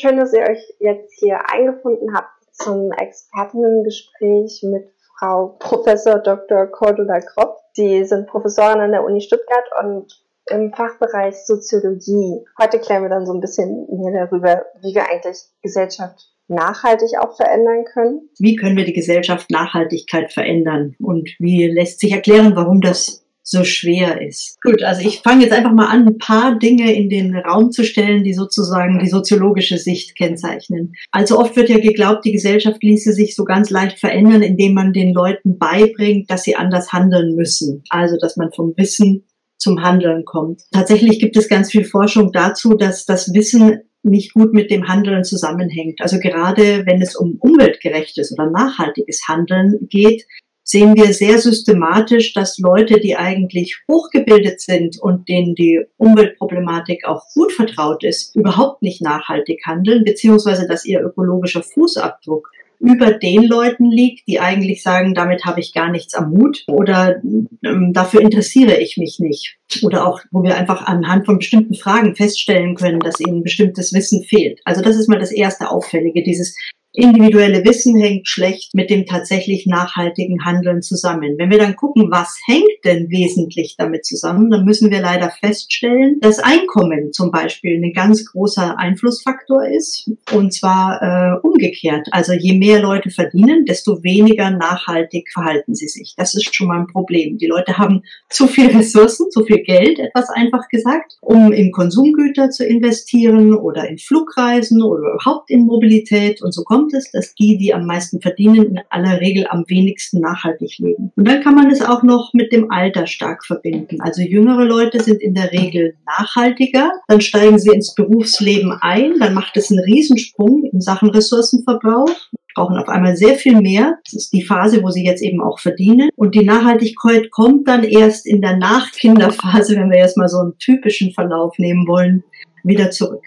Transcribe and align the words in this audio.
Schön, 0.00 0.16
dass 0.16 0.32
ihr 0.32 0.42
euch 0.42 0.62
jetzt 0.78 1.12
hier 1.18 1.40
eingefunden 1.50 2.14
habt 2.14 2.30
zum 2.52 2.92
Expertinnengespräch 2.92 4.62
mit 4.62 4.92
Frau 5.18 5.56
Professor 5.58 6.20
Dr. 6.20 6.66
Cordula 6.66 7.20
Kropp. 7.20 7.56
Sie 7.72 8.04
sind 8.04 8.28
Professorin 8.28 8.78
an 8.78 8.92
der 8.92 9.02
Uni 9.02 9.20
Stuttgart 9.20 9.64
und 9.82 10.22
im 10.50 10.72
Fachbereich 10.72 11.34
Soziologie. 11.44 12.44
Heute 12.60 12.78
klären 12.78 13.02
wir 13.02 13.08
dann 13.08 13.26
so 13.26 13.32
ein 13.32 13.40
bisschen 13.40 13.88
mehr 13.90 14.26
darüber, 14.26 14.66
wie 14.82 14.94
wir 14.94 15.08
eigentlich 15.10 15.38
Gesellschaft 15.62 16.30
nachhaltig 16.46 17.18
auch 17.18 17.36
verändern 17.36 17.84
können. 17.92 18.30
Wie 18.38 18.54
können 18.54 18.76
wir 18.76 18.84
die 18.84 18.92
Gesellschaft 18.92 19.50
Nachhaltigkeit 19.50 20.32
verändern 20.32 20.94
und 21.00 21.28
wie 21.40 21.66
lässt 21.66 21.98
sich 21.98 22.12
erklären, 22.12 22.54
warum 22.54 22.80
das 22.80 23.27
so 23.50 23.64
schwer 23.64 24.20
ist. 24.20 24.60
Gut, 24.62 24.82
also 24.82 25.00
ich 25.00 25.20
fange 25.20 25.42
jetzt 25.42 25.54
einfach 25.54 25.72
mal 25.72 25.86
an, 25.86 26.06
ein 26.06 26.18
paar 26.18 26.58
Dinge 26.58 26.94
in 26.94 27.08
den 27.08 27.34
Raum 27.34 27.70
zu 27.70 27.82
stellen, 27.82 28.22
die 28.22 28.34
sozusagen 28.34 28.98
die 28.98 29.08
soziologische 29.08 29.78
Sicht 29.78 30.16
kennzeichnen. 30.16 30.92
Also 31.12 31.38
oft 31.38 31.56
wird 31.56 31.70
ja 31.70 31.78
geglaubt, 31.78 32.26
die 32.26 32.32
Gesellschaft 32.32 32.82
ließe 32.82 33.14
sich 33.14 33.34
so 33.34 33.44
ganz 33.44 33.70
leicht 33.70 33.98
verändern, 33.98 34.42
indem 34.42 34.74
man 34.74 34.92
den 34.92 35.14
Leuten 35.14 35.58
beibringt, 35.58 36.30
dass 36.30 36.42
sie 36.42 36.56
anders 36.56 36.92
handeln 36.92 37.34
müssen. 37.36 37.82
Also, 37.88 38.18
dass 38.20 38.36
man 38.36 38.52
vom 38.52 38.74
Wissen 38.76 39.24
zum 39.56 39.82
Handeln 39.82 40.26
kommt. 40.26 40.62
Tatsächlich 40.70 41.18
gibt 41.18 41.36
es 41.38 41.48
ganz 41.48 41.70
viel 41.70 41.84
Forschung 41.84 42.32
dazu, 42.32 42.74
dass 42.74 43.06
das 43.06 43.32
Wissen 43.32 43.78
nicht 44.02 44.34
gut 44.34 44.52
mit 44.52 44.70
dem 44.70 44.88
Handeln 44.88 45.24
zusammenhängt. 45.24 46.00
Also 46.00 46.18
gerade 46.18 46.84
wenn 46.86 47.02
es 47.02 47.16
um 47.16 47.36
umweltgerechtes 47.40 48.32
oder 48.32 48.50
nachhaltiges 48.50 49.26
Handeln 49.26 49.78
geht, 49.88 50.24
sehen 50.70 50.94
wir 50.96 51.14
sehr 51.14 51.38
systematisch, 51.38 52.34
dass 52.34 52.58
Leute, 52.58 53.00
die 53.00 53.16
eigentlich 53.16 53.78
hochgebildet 53.90 54.60
sind 54.60 55.00
und 55.00 55.26
denen 55.28 55.54
die 55.54 55.80
Umweltproblematik 55.96 57.06
auch 57.06 57.22
gut 57.34 57.52
vertraut 57.52 58.04
ist, 58.04 58.36
überhaupt 58.36 58.82
nicht 58.82 59.00
nachhaltig 59.00 59.62
handeln, 59.64 60.04
beziehungsweise 60.04 60.68
dass 60.68 60.84
ihr 60.84 61.00
ökologischer 61.00 61.62
Fußabdruck 61.62 62.50
über 62.80 63.12
den 63.12 63.42
Leuten 63.44 63.90
liegt, 63.90 64.28
die 64.28 64.40
eigentlich 64.40 64.82
sagen, 64.82 65.14
damit 65.14 65.44
habe 65.44 65.58
ich 65.58 65.74
gar 65.74 65.90
nichts 65.90 66.14
am 66.14 66.30
Mut 66.30 66.64
oder 66.68 67.20
ähm, 67.64 67.92
dafür 67.92 68.20
interessiere 68.20 68.76
ich 68.76 68.96
mich 68.98 69.18
nicht. 69.18 69.56
Oder 69.82 70.06
auch, 70.06 70.20
wo 70.30 70.42
wir 70.42 70.56
einfach 70.56 70.86
anhand 70.86 71.26
von 71.26 71.38
bestimmten 71.38 71.74
Fragen 71.74 72.14
feststellen 72.14 72.76
können, 72.76 73.00
dass 73.00 73.20
ihnen 73.20 73.42
bestimmtes 73.42 73.92
Wissen 73.92 74.22
fehlt. 74.22 74.60
Also 74.64 74.82
das 74.82 74.96
ist 74.96 75.08
mal 75.08 75.18
das 75.18 75.32
erste 75.32 75.70
Auffällige, 75.70 76.22
dieses 76.22 76.54
individuelle 76.92 77.64
Wissen 77.64 77.96
hängt 77.96 78.28
schlecht 78.28 78.74
mit 78.74 78.90
dem 78.90 79.06
tatsächlich 79.06 79.66
nachhaltigen 79.66 80.44
Handeln 80.44 80.82
zusammen. 80.82 81.34
Wenn 81.36 81.50
wir 81.50 81.58
dann 81.58 81.76
gucken, 81.76 82.10
was 82.10 82.38
hängt 82.46 82.84
denn 82.84 83.10
wesentlich 83.10 83.76
damit 83.76 84.04
zusammen, 84.04 84.50
dann 84.50 84.64
müssen 84.64 84.90
wir 84.90 85.00
leider 85.00 85.30
feststellen, 85.30 86.18
dass 86.20 86.38
Einkommen 86.38 87.12
zum 87.12 87.30
Beispiel 87.30 87.82
ein 87.82 87.92
ganz 87.92 88.24
großer 88.24 88.78
Einflussfaktor 88.78 89.66
ist 89.66 90.10
und 90.32 90.52
zwar 90.52 91.02
äh, 91.02 91.46
umgekehrt. 91.46 92.08
Also 92.10 92.32
je 92.32 92.58
mehr 92.58 92.80
Leute 92.80 93.10
verdienen, 93.10 93.64
desto 93.66 94.02
weniger 94.02 94.50
nachhaltig 94.50 95.30
verhalten 95.32 95.74
sie 95.74 95.88
sich. 95.88 96.14
Das 96.16 96.34
ist 96.34 96.54
schon 96.54 96.68
mal 96.68 96.80
ein 96.80 96.86
Problem. 96.86 97.38
Die 97.38 97.46
Leute 97.46 97.76
haben 97.78 98.02
zu 98.30 98.46
viel 98.46 98.68
Ressourcen, 98.76 99.30
zu 99.30 99.44
viel 99.44 99.62
Geld, 99.62 99.98
etwas 99.98 100.30
einfach 100.30 100.68
gesagt, 100.68 101.18
um 101.20 101.52
in 101.52 101.70
Konsumgüter 101.70 102.50
zu 102.50 102.64
investieren 102.66 103.54
oder 103.54 103.88
in 103.88 103.98
Flugreisen 103.98 104.82
oder 104.82 105.14
überhaupt 105.14 105.50
in 105.50 105.66
Mobilität 105.66 106.42
und 106.42 106.52
so 106.52 106.64
kommt 106.64 106.77
kommt 106.78 106.94
es, 106.94 107.10
dass 107.10 107.34
die, 107.34 107.58
die 107.58 107.74
am 107.74 107.86
meisten 107.86 108.20
verdienen, 108.20 108.66
in 108.66 108.80
aller 108.90 109.20
Regel 109.20 109.46
am 109.48 109.64
wenigsten 109.66 110.20
nachhaltig 110.20 110.78
leben. 110.78 111.12
Und 111.16 111.26
dann 111.26 111.42
kann 111.42 111.54
man 111.54 111.70
es 111.70 111.82
auch 111.82 112.02
noch 112.02 112.30
mit 112.34 112.52
dem 112.52 112.70
Alter 112.70 113.06
stark 113.06 113.44
verbinden. 113.44 114.00
Also 114.00 114.22
jüngere 114.22 114.64
Leute 114.64 115.02
sind 115.02 115.20
in 115.20 115.34
der 115.34 115.50
Regel 115.52 115.94
nachhaltiger, 116.06 116.92
dann 117.08 117.20
steigen 117.20 117.58
sie 117.58 117.70
ins 117.70 117.94
Berufsleben 117.94 118.72
ein, 118.80 119.18
dann 119.18 119.34
macht 119.34 119.56
es 119.56 119.70
einen 119.70 119.80
Riesensprung 119.80 120.64
in 120.72 120.80
Sachen 120.80 121.10
Ressourcenverbrauch 121.10 122.10
brauchen 122.54 122.76
auf 122.76 122.88
einmal 122.88 123.16
sehr 123.16 123.36
viel 123.36 123.60
mehr. 123.60 123.98
Das 124.04 124.14
ist 124.14 124.32
die 124.32 124.42
Phase, 124.42 124.82
wo 124.82 124.90
sie 124.90 125.04
jetzt 125.04 125.22
eben 125.22 125.40
auch 125.40 125.60
verdienen. 125.60 126.10
Und 126.16 126.34
die 126.34 126.44
Nachhaltigkeit 126.44 127.30
kommt 127.30 127.68
dann 127.68 127.84
erst 127.84 128.26
in 128.26 128.40
der 128.40 128.56
Nachkinderphase, 128.56 129.76
wenn 129.76 129.90
wir 129.90 129.98
jetzt 129.98 130.16
mal 130.16 130.28
so 130.28 130.38
einen 130.38 130.58
typischen 130.58 131.12
Verlauf 131.12 131.56
nehmen 131.58 131.86
wollen, 131.86 132.24
wieder 132.64 132.90
zurück. 132.90 133.22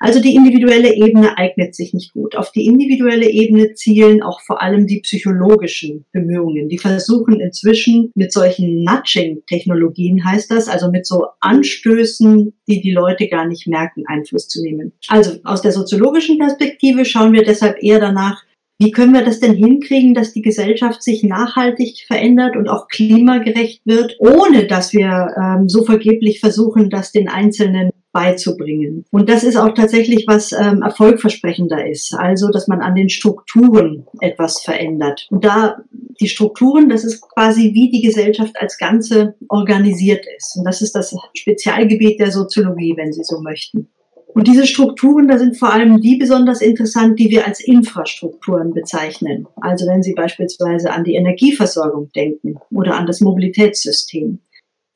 Also 0.00 0.20
die 0.20 0.34
individuelle 0.34 0.94
Ebene 0.94 1.36
eignet 1.36 1.74
sich 1.74 1.92
nicht 1.94 2.12
gut. 2.12 2.36
Auf 2.36 2.52
die 2.52 2.66
individuelle 2.66 3.28
Ebene 3.28 3.74
zielen 3.74 4.22
auch 4.22 4.40
vor 4.40 4.62
allem 4.62 4.86
die 4.86 5.00
psychologischen 5.00 6.04
Bemühungen. 6.12 6.68
Die 6.68 6.78
versuchen 6.78 7.40
inzwischen 7.40 8.10
mit 8.14 8.32
solchen 8.32 8.84
Nudging-Technologien, 8.84 10.24
heißt 10.24 10.50
das, 10.50 10.68
also 10.68 10.90
mit 10.90 11.06
so 11.06 11.26
Anstößen, 11.40 12.52
die 12.68 12.80
die 12.80 12.92
Leute 12.92 13.28
gar 13.28 13.46
nicht 13.46 13.66
merken, 13.66 14.04
Einfluss 14.06 14.48
zu 14.48 14.62
nehmen. 14.62 14.92
Also 15.08 15.38
aus 15.44 15.62
der 15.62 15.72
soziologischen 15.72 16.38
Perspektive 16.38 17.04
schauen 17.04 17.32
wir 17.32 17.44
deshalb 17.44 17.82
eher 17.82 18.00
danach, 18.00 18.42
wie 18.80 18.92
können 18.92 19.12
wir 19.12 19.24
das 19.24 19.40
denn 19.40 19.54
hinkriegen, 19.54 20.14
dass 20.14 20.32
die 20.32 20.42
Gesellschaft 20.42 21.02
sich 21.02 21.24
nachhaltig 21.24 22.04
verändert 22.06 22.56
und 22.56 22.68
auch 22.68 22.86
klimagerecht 22.86 23.82
wird, 23.84 24.16
ohne 24.20 24.68
dass 24.68 24.92
wir 24.92 25.34
ähm, 25.36 25.68
so 25.68 25.84
vergeblich 25.84 26.38
versuchen, 26.38 26.88
das 26.88 27.10
den 27.10 27.28
Einzelnen 27.28 27.90
beizubringen. 28.18 29.04
Und 29.12 29.28
das 29.28 29.44
ist 29.44 29.56
auch 29.56 29.74
tatsächlich 29.74 30.24
was 30.26 30.50
ähm, 30.50 30.82
erfolgversprechender 30.82 31.88
ist. 31.88 32.14
Also, 32.18 32.48
dass 32.48 32.66
man 32.66 32.80
an 32.80 32.96
den 32.96 33.08
Strukturen 33.08 34.06
etwas 34.20 34.60
verändert. 34.60 35.28
Und 35.30 35.44
da 35.44 35.76
die 36.20 36.26
Strukturen, 36.26 36.88
das 36.88 37.04
ist 37.04 37.20
quasi 37.20 37.72
wie 37.74 37.90
die 37.90 38.02
Gesellschaft 38.02 38.56
als 38.60 38.76
Ganze 38.76 39.36
organisiert 39.48 40.24
ist. 40.36 40.56
Und 40.56 40.64
das 40.64 40.82
ist 40.82 40.96
das 40.96 41.14
Spezialgebiet 41.32 42.18
der 42.18 42.32
Soziologie, 42.32 42.96
wenn 42.96 43.12
Sie 43.12 43.22
so 43.22 43.40
möchten. 43.40 43.88
Und 44.34 44.48
diese 44.48 44.66
Strukturen, 44.66 45.28
da 45.28 45.38
sind 45.38 45.56
vor 45.56 45.72
allem 45.72 46.00
die 46.00 46.16
besonders 46.16 46.60
interessant, 46.60 47.18
die 47.20 47.30
wir 47.30 47.46
als 47.46 47.60
Infrastrukturen 47.60 48.72
bezeichnen. 48.72 49.46
Also 49.60 49.86
wenn 49.86 50.02
Sie 50.02 50.14
beispielsweise 50.14 50.90
an 50.90 51.04
die 51.04 51.14
Energieversorgung 51.14 52.10
denken 52.14 52.56
oder 52.70 52.96
an 52.96 53.06
das 53.06 53.20
Mobilitätssystem. 53.20 54.40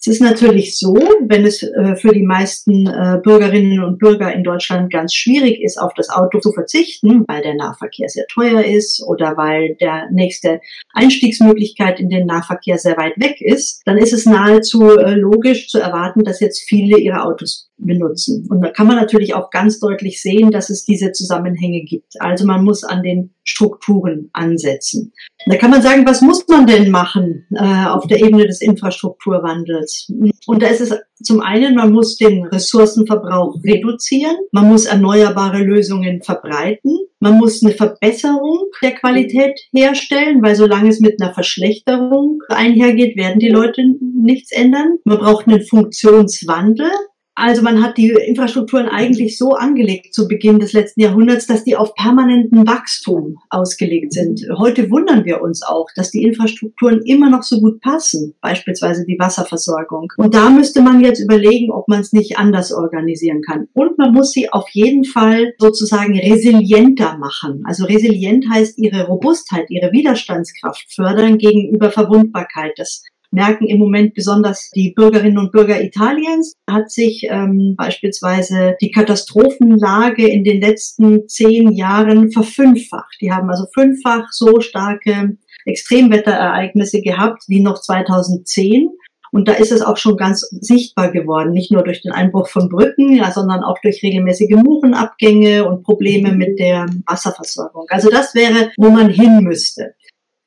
Es 0.05 0.09
ist 0.09 0.21
natürlich 0.21 0.77
so, 0.77 0.95
wenn 0.95 1.47
es 1.47 1.63
äh, 1.63 1.95
für 1.95 2.11
die 2.11 2.25
meisten 2.25 2.89
äh, 2.89 3.21
Bürgerinnen 3.23 3.85
und 3.85 4.01
Bürger 4.01 4.33
in 4.33 4.43
Deutschland 4.43 4.93
ganz 4.93 5.15
schwierig 5.15 5.63
ist, 5.63 5.79
auf 5.79 5.95
das 5.95 6.11
Auto 6.11 6.41
zu 6.41 6.51
verzichten, 6.51 7.25
weil 7.29 7.41
der 7.41 7.55
Nahverkehr 7.55 8.09
sehr 8.09 8.27
teuer 8.27 8.65
ist 8.65 9.01
oder 9.07 9.37
weil 9.37 9.77
der 9.77 10.11
nächste 10.11 10.61
Einstiegsmöglichkeit 10.95 12.01
in 12.01 12.09
den 12.09 12.27
Nahverkehr 12.27 12.79
sehr 12.79 12.97
weit 12.97 13.15
weg 13.19 13.41
ist, 13.41 13.83
dann 13.85 13.99
ist 13.99 14.13
es 14.13 14.27
nahezu 14.27 14.91
äh, 14.91 15.15
logisch 15.15 15.69
zu 15.69 15.79
erwarten, 15.79 16.25
dass 16.25 16.41
jetzt 16.41 16.63
viele 16.69 16.99
ihre 16.99 17.23
Autos 17.23 17.71
benutzen. 17.85 18.47
Und 18.49 18.63
da 18.63 18.71
kann 18.71 18.87
man 18.87 18.97
natürlich 18.97 19.35
auch 19.35 19.51
ganz 19.51 19.81
deutlich 19.81 20.23
sehen, 20.23 20.51
dass 20.51 20.71
es 20.71 20.85
diese 20.85 21.13
Zusammenhänge 21.13 21.83
gibt. 21.83 22.21
Also 22.21 22.47
man 22.47 22.65
muss 22.65 22.85
an 22.85 23.03
den 23.03 23.35
Strukturen 23.45 24.31
ansetzen. 24.33 25.13
Da 25.47 25.57
kann 25.57 25.71
man 25.71 25.83
sagen, 25.83 26.07
was 26.07 26.21
muss 26.21 26.47
man 26.47 26.67
denn 26.67 26.91
machen 26.91 27.47
äh, 27.55 27.87
auf 27.87 28.07
der 28.07 28.21
Ebene 28.21 28.47
des 28.47 28.61
Infrastrukturwandels? 28.61 30.13
Und 30.47 30.63
da 30.63 30.69
ist 30.69 30.81
es 30.81 30.95
zum 31.23 31.41
einen, 31.41 31.75
man 31.75 31.93
muss 31.93 32.17
den 32.17 32.45
Ressourcenverbrauch 32.47 33.57
reduzieren, 33.65 34.37
man 34.53 34.69
muss 34.69 34.87
erneuerbare 34.87 35.59
Lösungen 35.59 36.23
verbreiten, 36.23 36.99
man 37.21 37.39
muss 37.39 37.63
eine 37.65 37.73
Verbesserung 37.73 38.67
der 38.83 38.93
Qualität 38.93 39.61
herstellen, 39.73 40.43
weil 40.43 40.57
solange 40.57 40.82
es 40.89 41.01
mit 41.01 41.21
einer 41.21 41.33
Verschlechterung 41.33 42.43
einhergeht, 42.49 43.17
werden 43.17 43.39
die 43.39 43.49
Leute 43.49 43.83
nichts 44.01 44.53
ändern. 44.53 44.99
Man 45.05 45.19
braucht 45.19 45.49
einen 45.49 45.63
Funktionswandel, 45.63 46.91
also 47.35 47.63
man 47.63 47.83
hat 47.83 47.97
die 47.97 48.11
Infrastrukturen 48.11 48.89
eigentlich 48.89 49.39
so 49.39 49.53
angelegt 49.53 50.13
zu 50.13 50.29
Beginn 50.29 50.59
des 50.59 50.75
letzten 50.75 51.01
Jahrhunderts, 51.01 51.47
dass 51.47 51.65
die 51.65 51.77
auf 51.77 51.95
permanenten 51.95 52.67
Wachstum 52.67 53.39
ausgelegt 53.49 54.13
sind. 54.13 54.43
Heute 54.59 54.91
wundern 54.91 55.25
wir 55.25 55.41
uns 55.41 55.63
auch, 55.63 55.89
dass 55.97 56.11
die 56.11 56.25
Infrastrukturen 56.25 57.01
immer 57.07 57.31
noch 57.31 57.43
so 57.43 57.61
gut 57.61 57.81
passen, 57.81 58.35
beispielsweise 58.43 59.07
die 59.07 59.19
Wasserversorgung. 59.19 60.13
Und 60.19 60.35
da 60.35 60.51
müsste 60.51 60.83
man 60.83 61.01
jetzt 61.01 61.21
überlegen, 61.21 61.73
ob 61.73 61.89
man 61.89 62.01
es 62.01 62.13
nicht 62.13 62.37
anders 62.39 62.73
organisieren 62.73 63.41
kann. 63.41 63.69
Und 63.73 63.97
man 63.97 64.13
muss 64.13 64.33
sie 64.33 64.53
auf 64.53 64.69
jeden 64.71 65.05
Fall 65.05 65.55
sozusagen 65.59 66.19
resilienter 66.19 67.17
machen. 67.17 67.63
Also 67.67 67.87
resilient 67.87 68.45
heißt 68.51 68.79
ihre 68.79 69.07
Robustheit, 69.07 69.71
ihre 69.71 69.91
Widerstandskraft 69.93 70.93
fördern 70.93 71.39
gegenüber 71.39 71.91
Verwundbarkeit. 71.91 72.73
Das 72.77 73.03
merken 73.33 73.67
im 73.67 73.79
Moment 73.79 74.15
besonders 74.15 74.71
die 74.75 74.93
Bürgerinnen 74.93 75.39
und 75.39 75.53
Bürger 75.53 75.83
Italiens. 75.83 76.55
Hat 76.71 76.91
sich 76.91 77.27
ähm, 77.29 77.75
beispielsweise 77.77 78.77
die 78.81 78.91
Katastrophenlage 78.91 80.29
in 80.29 80.45
den 80.45 80.61
letzten 80.61 81.29
zehn 81.29 81.73
Jahren 81.73 82.31
verfünffacht. 82.31 83.17
Die 83.21 83.33
haben 83.33 83.51
also 83.51 83.67
fünffach 83.75 84.29
so 84.31 84.61
starke 84.61 85.37
Extremwetterereignisse 85.65 87.01
gehabt 87.01 87.45
wie 87.49 87.61
noch 87.61 87.81
2010. 87.81 88.91
Und 89.35 89.49
da 89.49 89.55
ist 89.55 89.73
es 89.73 89.81
auch 89.81 89.97
schon 89.97 90.19
ganz 90.19 90.41
sichtbar 90.61 91.11
geworden, 91.11 91.53
nicht 91.53 91.73
nur 91.73 91.83
durch 91.83 92.03
den 92.03 92.13
Einbruch 92.13 92.49
von 92.49 92.69
Brücken, 92.69 93.15
ja, 93.15 93.31
sondern 93.33 93.65
auch 93.65 93.79
durch 93.83 94.03
regelmäßige 94.03 94.57
Murenabgänge 94.57 95.67
und 95.67 95.85
Probleme 95.85 96.33
mit 96.33 96.59
der 96.59 96.85
Wasserversorgung. 97.07 97.87
Also 97.89 98.11
das 98.11 98.35
wäre, 98.35 98.71
wo 98.77 98.91
man 98.91 99.09
hin 99.09 99.41
müsste. 99.43 99.95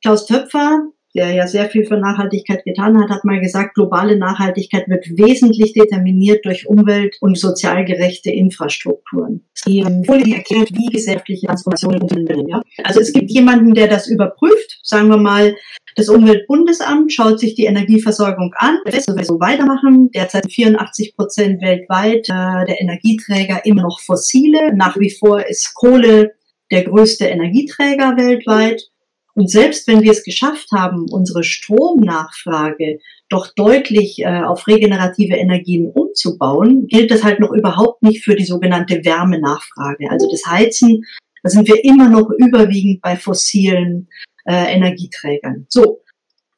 Klaus 0.04 0.28
Töpfer 0.28 0.84
der 1.16 1.34
ja 1.34 1.48
sehr 1.48 1.70
viel 1.70 1.86
für 1.86 1.98
Nachhaltigkeit 1.98 2.64
getan 2.66 3.02
hat, 3.02 3.10
hat 3.10 3.24
mal 3.24 3.40
gesagt, 3.40 3.76
globale 3.76 4.18
Nachhaltigkeit 4.18 4.88
wird 4.90 5.06
wesentlich 5.18 5.74
determiniert 5.74 6.46
durch 6.46 6.68
umwelt- 6.68 7.18
und 7.22 7.38
sozial 7.38 7.86
gerechte 7.86 8.32
Infrastrukturen. 8.32 9.46
Die 9.66 9.84
Folie 10.06 10.36
erklärt, 10.36 10.70
wie 10.74 10.88
gesellschaftliche 10.88 11.48
Transformationen 11.48 12.00
funktionieren. 12.00 12.48
Ja? 12.50 12.62
Also 12.84 13.00
es 13.00 13.14
gibt 13.14 13.32
jemanden, 13.32 13.74
der 13.74 13.88
das 13.88 14.08
überprüft, 14.08 14.80
sagen 14.84 15.08
wir 15.08 15.18
mal, 15.18 15.56
das 15.96 16.10
Umweltbundesamt 16.10 17.14
schaut 17.14 17.40
sich 17.40 17.56
die 17.56 17.66
Energieversorgung 17.66 18.54
an, 18.58 18.80
lässt 18.84 19.06
sowieso 19.06 19.40
weitermachen. 19.40 20.12
Derzeit 20.12 20.52
84 20.52 21.16
Prozent 21.16 21.62
weltweit 21.62 22.28
äh, 22.28 22.66
der 22.66 22.82
Energieträger 22.82 23.66
immer 23.66 23.84
noch 23.84 24.02
fossile. 24.02 24.76
Nach 24.76 25.00
wie 25.00 25.10
vor 25.10 25.46
ist 25.48 25.74
Kohle 25.74 26.34
der 26.70 26.84
größte 26.84 27.26
Energieträger 27.26 28.18
weltweit. 28.18 28.90
Und 29.36 29.50
selbst 29.50 29.88
wenn 29.88 30.02
wir 30.02 30.12
es 30.12 30.24
geschafft 30.24 30.70
haben, 30.74 31.08
unsere 31.12 31.44
Stromnachfrage 31.44 33.00
doch 33.30 33.48
deutlich 33.54 34.20
äh, 34.20 34.44
auf 34.44 34.66
regenerative 34.66 35.36
Energien 35.36 35.92
umzubauen, 35.92 36.88
gilt 36.88 37.12
das 37.12 37.24
halt 37.24 37.42
noch 37.42 37.52
überhaupt 37.52 38.02
nicht 38.02 38.24
für 38.24 38.36
die 38.36 38.46
sogenannte 38.46 39.04
Wärmenachfrage. 39.04 40.10
Also 40.10 40.30
das 40.32 40.46
Heizen, 40.46 41.04
da 41.44 41.50
sind 41.50 41.68
wir 41.68 41.84
immer 41.84 42.10
noch 42.10 42.30
überwiegend 42.38 43.02
bei 43.02 43.18
fossilen 43.18 44.08
äh, 44.46 44.74
Energieträgern. 44.74 45.66
So, 45.68 46.02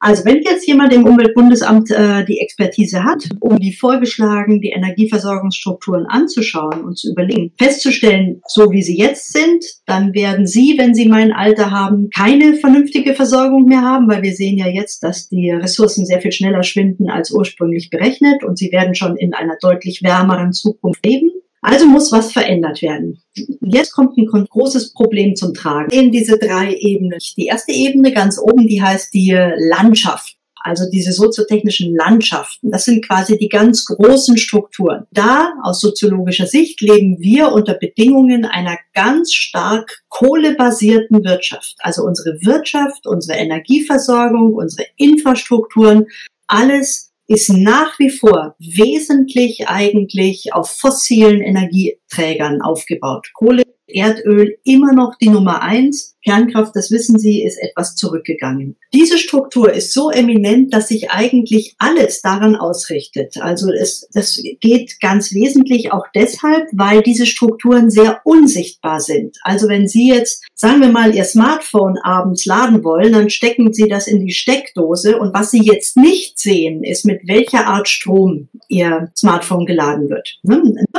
also 0.00 0.24
wenn 0.24 0.42
jetzt 0.42 0.66
jemand 0.66 0.92
im 0.92 1.04
Umweltbundesamt 1.04 1.90
äh, 1.90 2.24
die 2.24 2.38
Expertise 2.40 3.02
hat, 3.02 3.28
um 3.40 3.58
die 3.58 3.72
vorgeschlagen, 3.72 4.60
die 4.60 4.70
Energieversorgungsstrukturen 4.70 6.06
anzuschauen 6.06 6.84
und 6.84 6.96
zu 6.96 7.10
überlegen, 7.10 7.52
festzustellen, 7.58 8.40
so 8.46 8.70
wie 8.70 8.82
sie 8.82 8.96
jetzt 8.96 9.32
sind, 9.32 9.64
dann 9.86 10.14
werden 10.14 10.46
Sie, 10.46 10.76
wenn 10.78 10.94
Sie 10.94 11.08
mein 11.08 11.32
Alter 11.32 11.72
haben, 11.72 12.10
keine 12.14 12.54
vernünftige 12.54 13.14
Versorgung 13.14 13.64
mehr 13.64 13.82
haben, 13.82 14.08
weil 14.08 14.22
wir 14.22 14.34
sehen 14.34 14.56
ja 14.56 14.68
jetzt, 14.68 15.02
dass 15.02 15.28
die 15.28 15.50
Ressourcen 15.50 16.06
sehr 16.06 16.20
viel 16.20 16.32
schneller 16.32 16.62
schwinden 16.62 17.10
als 17.10 17.32
ursprünglich 17.32 17.90
berechnet 17.90 18.44
und 18.44 18.56
Sie 18.56 18.70
werden 18.70 18.94
schon 18.94 19.16
in 19.16 19.34
einer 19.34 19.56
deutlich 19.60 20.02
wärmeren 20.02 20.52
Zukunft 20.52 21.04
leben. 21.04 21.30
Also 21.70 21.86
muss 21.86 22.10
was 22.12 22.32
verändert 22.32 22.80
werden. 22.80 23.22
Jetzt 23.60 23.92
kommt 23.92 24.16
ein 24.16 24.26
großes 24.26 24.94
Problem 24.94 25.36
zum 25.36 25.52
Tragen. 25.52 25.90
In 25.90 26.10
diese 26.10 26.38
drei 26.38 26.74
Ebenen. 26.74 27.18
Die 27.36 27.46
erste 27.46 27.72
Ebene 27.72 28.12
ganz 28.12 28.38
oben, 28.38 28.66
die 28.66 28.82
heißt 28.82 29.12
die 29.12 29.32
Landschaft. 29.32 30.36
Also 30.60 30.84
diese 30.90 31.12
soziotechnischen 31.12 31.94
Landschaften, 31.94 32.70
das 32.70 32.84
sind 32.84 33.06
quasi 33.06 33.38
die 33.38 33.48
ganz 33.48 33.84
großen 33.84 34.36
Strukturen. 34.38 35.06
Da 35.12 35.52
aus 35.62 35.80
soziologischer 35.80 36.46
Sicht 36.46 36.80
leben 36.80 37.18
wir 37.20 37.52
unter 37.52 37.74
Bedingungen 37.74 38.44
einer 38.44 38.76
ganz 38.92 39.32
stark 39.32 40.02
kohlebasierten 40.08 41.22
Wirtschaft. 41.24 41.76
Also 41.78 42.02
unsere 42.02 42.38
Wirtschaft, 42.42 43.06
unsere 43.06 43.38
Energieversorgung, 43.38 44.54
unsere 44.54 44.86
Infrastrukturen, 44.96 46.06
alles 46.48 47.07
ist 47.28 47.50
nach 47.50 47.98
wie 47.98 48.10
vor 48.10 48.56
wesentlich 48.58 49.68
eigentlich 49.68 50.54
auf 50.54 50.70
fossilen 50.70 51.42
Energieträgern 51.42 52.62
aufgebaut. 52.62 53.30
Kohle, 53.34 53.62
Erdöl 53.88 54.58
immer 54.64 54.92
noch 54.92 55.16
die 55.16 55.30
Nummer 55.30 55.62
eins. 55.62 56.14
Kernkraft, 56.24 56.76
das 56.76 56.90
wissen 56.90 57.18
Sie, 57.18 57.42
ist 57.42 57.58
etwas 57.58 57.94
zurückgegangen. 57.94 58.76
Diese 58.92 59.16
Struktur 59.16 59.72
ist 59.72 59.94
so 59.94 60.10
eminent, 60.10 60.74
dass 60.74 60.88
sich 60.88 61.10
eigentlich 61.10 61.74
alles 61.78 62.20
daran 62.20 62.54
ausrichtet. 62.54 63.36
Also 63.40 63.72
es, 63.72 64.08
das 64.12 64.42
geht 64.60 65.00
ganz 65.00 65.32
wesentlich 65.32 65.92
auch 65.92 66.04
deshalb, 66.14 66.68
weil 66.72 67.02
diese 67.02 67.24
Strukturen 67.24 67.90
sehr 67.90 68.20
unsichtbar 68.24 69.00
sind. 69.00 69.38
Also 69.42 69.68
wenn 69.68 69.88
Sie 69.88 70.08
jetzt, 70.08 70.44
sagen 70.54 70.80
wir 70.82 70.88
mal, 70.88 71.14
Ihr 71.14 71.24
Smartphone 71.24 71.96
abends 72.02 72.44
laden 72.44 72.84
wollen, 72.84 73.12
dann 73.12 73.30
stecken 73.30 73.72
Sie 73.72 73.88
das 73.88 74.06
in 74.06 74.24
die 74.24 74.32
Steckdose 74.32 75.18
und 75.18 75.32
was 75.32 75.50
Sie 75.50 75.62
jetzt 75.62 75.96
nicht 75.96 76.38
sehen, 76.38 76.84
ist, 76.84 77.06
mit 77.06 77.22
welcher 77.26 77.66
Art 77.66 77.88
Strom 77.88 78.48
Ihr 78.68 79.10
Smartphone 79.16 79.64
geladen 79.64 80.10
wird. 80.10 80.38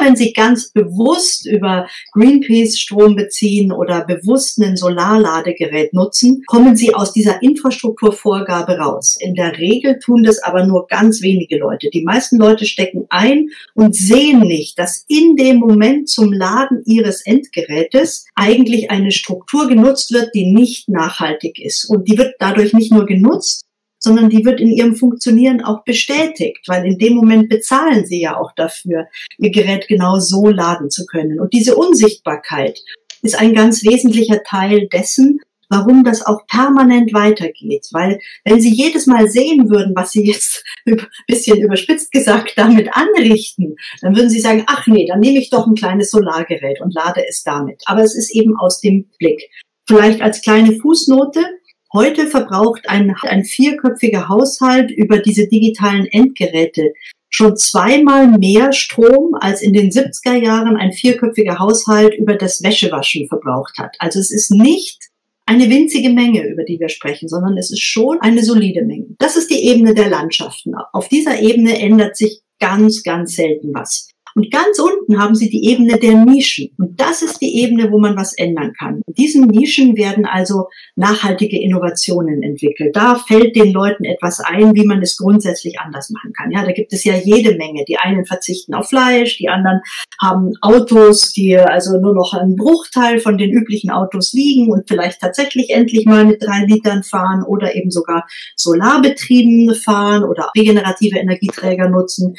Wenn 0.01 0.15
Sie 0.15 0.33
ganz 0.33 0.71
bewusst 0.71 1.45
über 1.45 1.87
Greenpeace 2.13 2.79
Strom 2.79 3.15
beziehen 3.15 3.71
oder 3.71 4.05
bewusst 4.05 4.61
einen 4.61 4.77
Solarladegerät 4.77 5.93
nutzen, 5.93 6.43
kommen 6.47 6.75
Sie 6.75 6.93
aus 6.93 7.13
dieser 7.13 7.41
Infrastrukturvorgabe 7.41 8.77
raus. 8.77 9.17
In 9.19 9.35
der 9.35 9.57
Regel 9.57 9.99
tun 9.99 10.23
das 10.23 10.41
aber 10.41 10.65
nur 10.65 10.87
ganz 10.87 11.21
wenige 11.21 11.57
Leute. 11.57 11.89
Die 11.89 12.03
meisten 12.03 12.37
Leute 12.37 12.65
stecken 12.65 13.05
ein 13.09 13.49
und 13.73 13.95
sehen 13.95 14.39
nicht, 14.41 14.79
dass 14.79 15.05
in 15.07 15.35
dem 15.35 15.57
Moment 15.57 16.09
zum 16.09 16.31
Laden 16.31 16.81
ihres 16.85 17.25
Endgerätes 17.25 18.25
eigentlich 18.35 18.89
eine 18.91 19.11
Struktur 19.11 19.67
genutzt 19.67 20.11
wird, 20.11 20.33
die 20.33 20.51
nicht 20.51 20.89
nachhaltig 20.89 21.59
ist. 21.59 21.85
Und 21.85 22.07
die 22.07 22.17
wird 22.17 22.35
dadurch 22.39 22.73
nicht 22.73 22.91
nur 22.91 23.05
genutzt, 23.05 23.63
sondern 23.99 24.29
die 24.29 24.45
wird 24.45 24.59
in 24.59 24.71
ihrem 24.71 24.95
Funktionieren 24.95 25.61
auch 25.61 25.83
bestätigt, 25.83 26.67
weil 26.67 26.85
in 26.85 26.97
dem 26.97 27.13
Moment 27.13 27.49
bezahlen 27.49 28.05
sie 28.05 28.21
ja 28.21 28.37
auch 28.37 28.51
dafür, 28.55 29.07
ihr 29.37 29.51
Gerät 29.51 29.87
genau 29.87 30.19
so 30.19 30.49
laden 30.49 30.89
zu 30.89 31.05
können. 31.05 31.39
Und 31.39 31.53
diese 31.53 31.75
Unsichtbarkeit 31.75 32.79
ist 33.21 33.37
ein 33.37 33.53
ganz 33.53 33.83
wesentlicher 33.83 34.41
Teil 34.43 34.87
dessen, 34.87 35.39
warum 35.69 36.03
das 36.03 36.25
auch 36.25 36.45
permanent 36.47 37.13
weitergeht. 37.13 37.87
Weil 37.91 38.19
wenn 38.43 38.59
Sie 38.59 38.73
jedes 38.73 39.05
Mal 39.05 39.29
sehen 39.29 39.69
würden, 39.69 39.93
was 39.95 40.11
Sie 40.11 40.25
jetzt 40.25 40.63
ein 40.85 40.99
bisschen 41.27 41.61
überspitzt 41.61 42.11
gesagt 42.11 42.53
damit 42.55 42.89
anrichten, 42.93 43.75
dann 44.01 44.15
würden 44.15 44.29
Sie 44.29 44.39
sagen, 44.39 44.63
ach 44.67 44.87
nee, 44.87 45.05
dann 45.07 45.19
nehme 45.19 45.39
ich 45.39 45.49
doch 45.49 45.67
ein 45.67 45.75
kleines 45.75 46.11
Solargerät 46.11 46.81
und 46.81 46.93
lade 46.93 47.23
es 47.27 47.43
damit. 47.43 47.83
Aber 47.85 48.01
es 48.01 48.15
ist 48.15 48.33
eben 48.33 48.57
aus 48.57 48.81
dem 48.81 49.09
Blick. 49.19 49.49
Vielleicht 49.87 50.21
als 50.21 50.41
kleine 50.41 50.75
Fußnote, 50.75 51.43
Heute 51.91 52.27
verbraucht 52.27 52.87
ein, 52.87 53.15
ein 53.23 53.43
vierköpfiger 53.43 54.29
Haushalt 54.29 54.91
über 54.91 55.17
diese 55.17 55.47
digitalen 55.47 56.05
Endgeräte 56.05 56.93
schon 57.29 57.57
zweimal 57.57 58.37
mehr 58.37 58.73
Strom, 58.73 59.35
als 59.39 59.61
in 59.61 59.73
den 59.73 59.89
70er 59.89 60.35
Jahren 60.35 60.77
ein 60.77 60.91
vierköpfiger 60.91 61.59
Haushalt 61.59 62.13
über 62.15 62.35
das 62.35 62.63
Wäschewaschen 62.63 63.27
verbraucht 63.27 63.77
hat. 63.77 63.95
Also 63.99 64.19
es 64.19 64.31
ist 64.31 64.51
nicht 64.51 65.09
eine 65.45 65.69
winzige 65.69 66.09
Menge, 66.09 66.47
über 66.47 66.63
die 66.63 66.79
wir 66.79 66.89
sprechen, 66.89 67.27
sondern 67.27 67.57
es 67.57 67.71
ist 67.71 67.81
schon 67.81 68.21
eine 68.21 68.43
solide 68.43 68.83
Menge. 68.83 69.07
Das 69.17 69.35
ist 69.35 69.49
die 69.49 69.65
Ebene 69.67 69.95
der 69.95 70.09
Landschaften. 70.09 70.75
Auf 70.93 71.09
dieser 71.09 71.41
Ebene 71.41 71.79
ändert 71.79 72.17
sich 72.17 72.41
ganz, 72.59 73.03
ganz 73.03 73.35
selten 73.35 73.73
was. 73.73 74.09
Und 74.35 74.51
ganz 74.51 74.79
unten 74.79 75.21
haben 75.21 75.35
Sie 75.35 75.49
die 75.49 75.69
Ebene 75.69 75.97
der 75.97 76.15
Nischen. 76.25 76.69
Und 76.77 76.99
das 76.99 77.21
ist 77.21 77.41
die 77.41 77.61
Ebene, 77.61 77.91
wo 77.91 77.99
man 77.99 78.15
was 78.15 78.33
ändern 78.33 78.73
kann. 78.77 79.01
In 79.07 79.13
diesen 79.13 79.47
Nischen 79.47 79.97
werden 79.97 80.25
also 80.25 80.67
nachhaltige 80.95 81.61
Innovationen 81.61 82.43
entwickelt. 82.43 82.95
Da 82.95 83.15
fällt 83.15 83.55
den 83.55 83.73
Leuten 83.73 84.03
etwas 84.05 84.39
ein, 84.39 84.75
wie 84.75 84.85
man 84.85 85.01
es 85.01 85.17
grundsätzlich 85.17 85.79
anders 85.79 86.09
machen 86.09 86.33
kann. 86.33 86.51
Ja, 86.51 86.65
da 86.65 86.71
gibt 86.71 86.93
es 86.93 87.03
ja 87.03 87.15
jede 87.15 87.55
Menge. 87.55 87.85
Die 87.87 87.97
einen 87.97 88.25
verzichten 88.25 88.73
auf 88.73 88.89
Fleisch, 88.89 89.37
die 89.37 89.49
anderen 89.49 89.81
haben 90.21 90.53
Autos, 90.61 91.31
die 91.33 91.57
also 91.57 91.99
nur 91.99 92.13
noch 92.13 92.33
einen 92.33 92.55
Bruchteil 92.55 93.19
von 93.19 93.37
den 93.37 93.51
üblichen 93.51 93.91
Autos 93.91 94.33
wiegen 94.33 94.71
und 94.71 94.87
vielleicht 94.87 95.21
tatsächlich 95.21 95.69
endlich 95.69 96.05
mal 96.05 96.25
mit 96.25 96.43
drei 96.43 96.65
Litern 96.65 97.03
fahren 97.03 97.43
oder 97.43 97.75
eben 97.75 97.91
sogar 97.91 98.27
solarbetrieben 98.55 99.75
fahren 99.75 100.23
oder 100.23 100.51
regenerative 100.55 101.17
Energieträger 101.17 101.89
nutzen. 101.89 102.35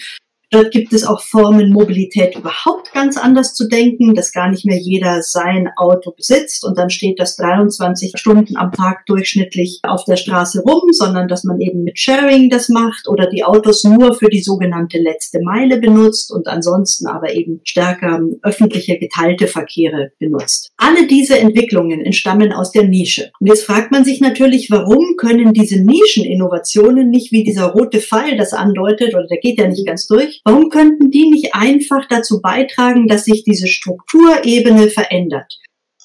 Dort 0.50 0.72
gibt 0.72 0.92
es 0.92 1.04
auch 1.04 1.20
Formen, 1.20 1.72
Mobilität 1.72 2.36
überhaupt 2.36 2.92
ganz 2.92 3.16
anders 3.16 3.54
zu 3.54 3.68
denken, 3.68 4.14
dass 4.14 4.32
gar 4.32 4.50
nicht 4.50 4.66
mehr 4.66 4.78
jeder 4.78 5.22
sein 5.22 5.68
Auto 5.76 6.10
besitzt 6.10 6.64
und 6.64 6.76
dann 6.76 6.90
steht 6.90 7.20
das 7.20 7.36
23 7.36 8.14
Stunden 8.16 8.56
am 8.56 8.72
Tag 8.72 9.06
durchschnittlich 9.06 9.78
auf 9.84 10.04
der 10.04 10.16
Straße 10.16 10.62
rum, 10.62 10.82
sondern 10.90 11.28
dass 11.28 11.44
man 11.44 11.60
eben 11.60 11.84
mit 11.84 12.00
Sharing 12.00 12.50
das 12.50 12.68
macht 12.68 13.06
oder 13.06 13.28
die 13.28 13.44
Autos 13.44 13.84
nur 13.84 14.14
für 14.14 14.28
die 14.28 14.42
sogenannte 14.42 14.98
letzte 14.98 15.40
Meile 15.40 15.78
benutzt 15.78 16.32
und 16.32 16.48
ansonsten 16.48 17.06
aber 17.06 17.32
eben 17.32 17.60
stärker 17.62 18.20
öffentliche 18.42 18.98
geteilte 18.98 19.46
Verkehre 19.46 20.10
benutzt. 20.18 20.72
Alle 20.76 21.06
diese 21.06 21.38
Entwicklungen 21.38 22.04
entstammen 22.04 22.52
aus 22.52 22.72
der 22.72 22.84
Nische. 22.84 23.30
Und 23.38 23.46
jetzt 23.46 23.64
fragt 23.64 23.92
man 23.92 24.04
sich 24.04 24.20
natürlich, 24.20 24.68
warum 24.70 25.16
können 25.16 25.52
diese 25.52 25.80
Nischeninnovationen 25.80 27.08
nicht 27.08 27.30
wie 27.30 27.44
dieser 27.44 27.66
rote 27.66 28.00
Pfeil 28.00 28.36
das 28.36 28.52
andeutet, 28.52 29.14
oder 29.14 29.26
der 29.26 29.38
geht 29.38 29.58
ja 29.58 29.68
nicht 29.68 29.86
ganz 29.86 30.08
durch, 30.08 30.39
Warum 30.44 30.70
könnten 30.70 31.10
die 31.10 31.28
nicht 31.30 31.54
einfach 31.54 32.06
dazu 32.08 32.40
beitragen, 32.40 33.06
dass 33.06 33.24
sich 33.24 33.44
diese 33.44 33.66
Strukturebene 33.66 34.88
verändert? 34.88 35.58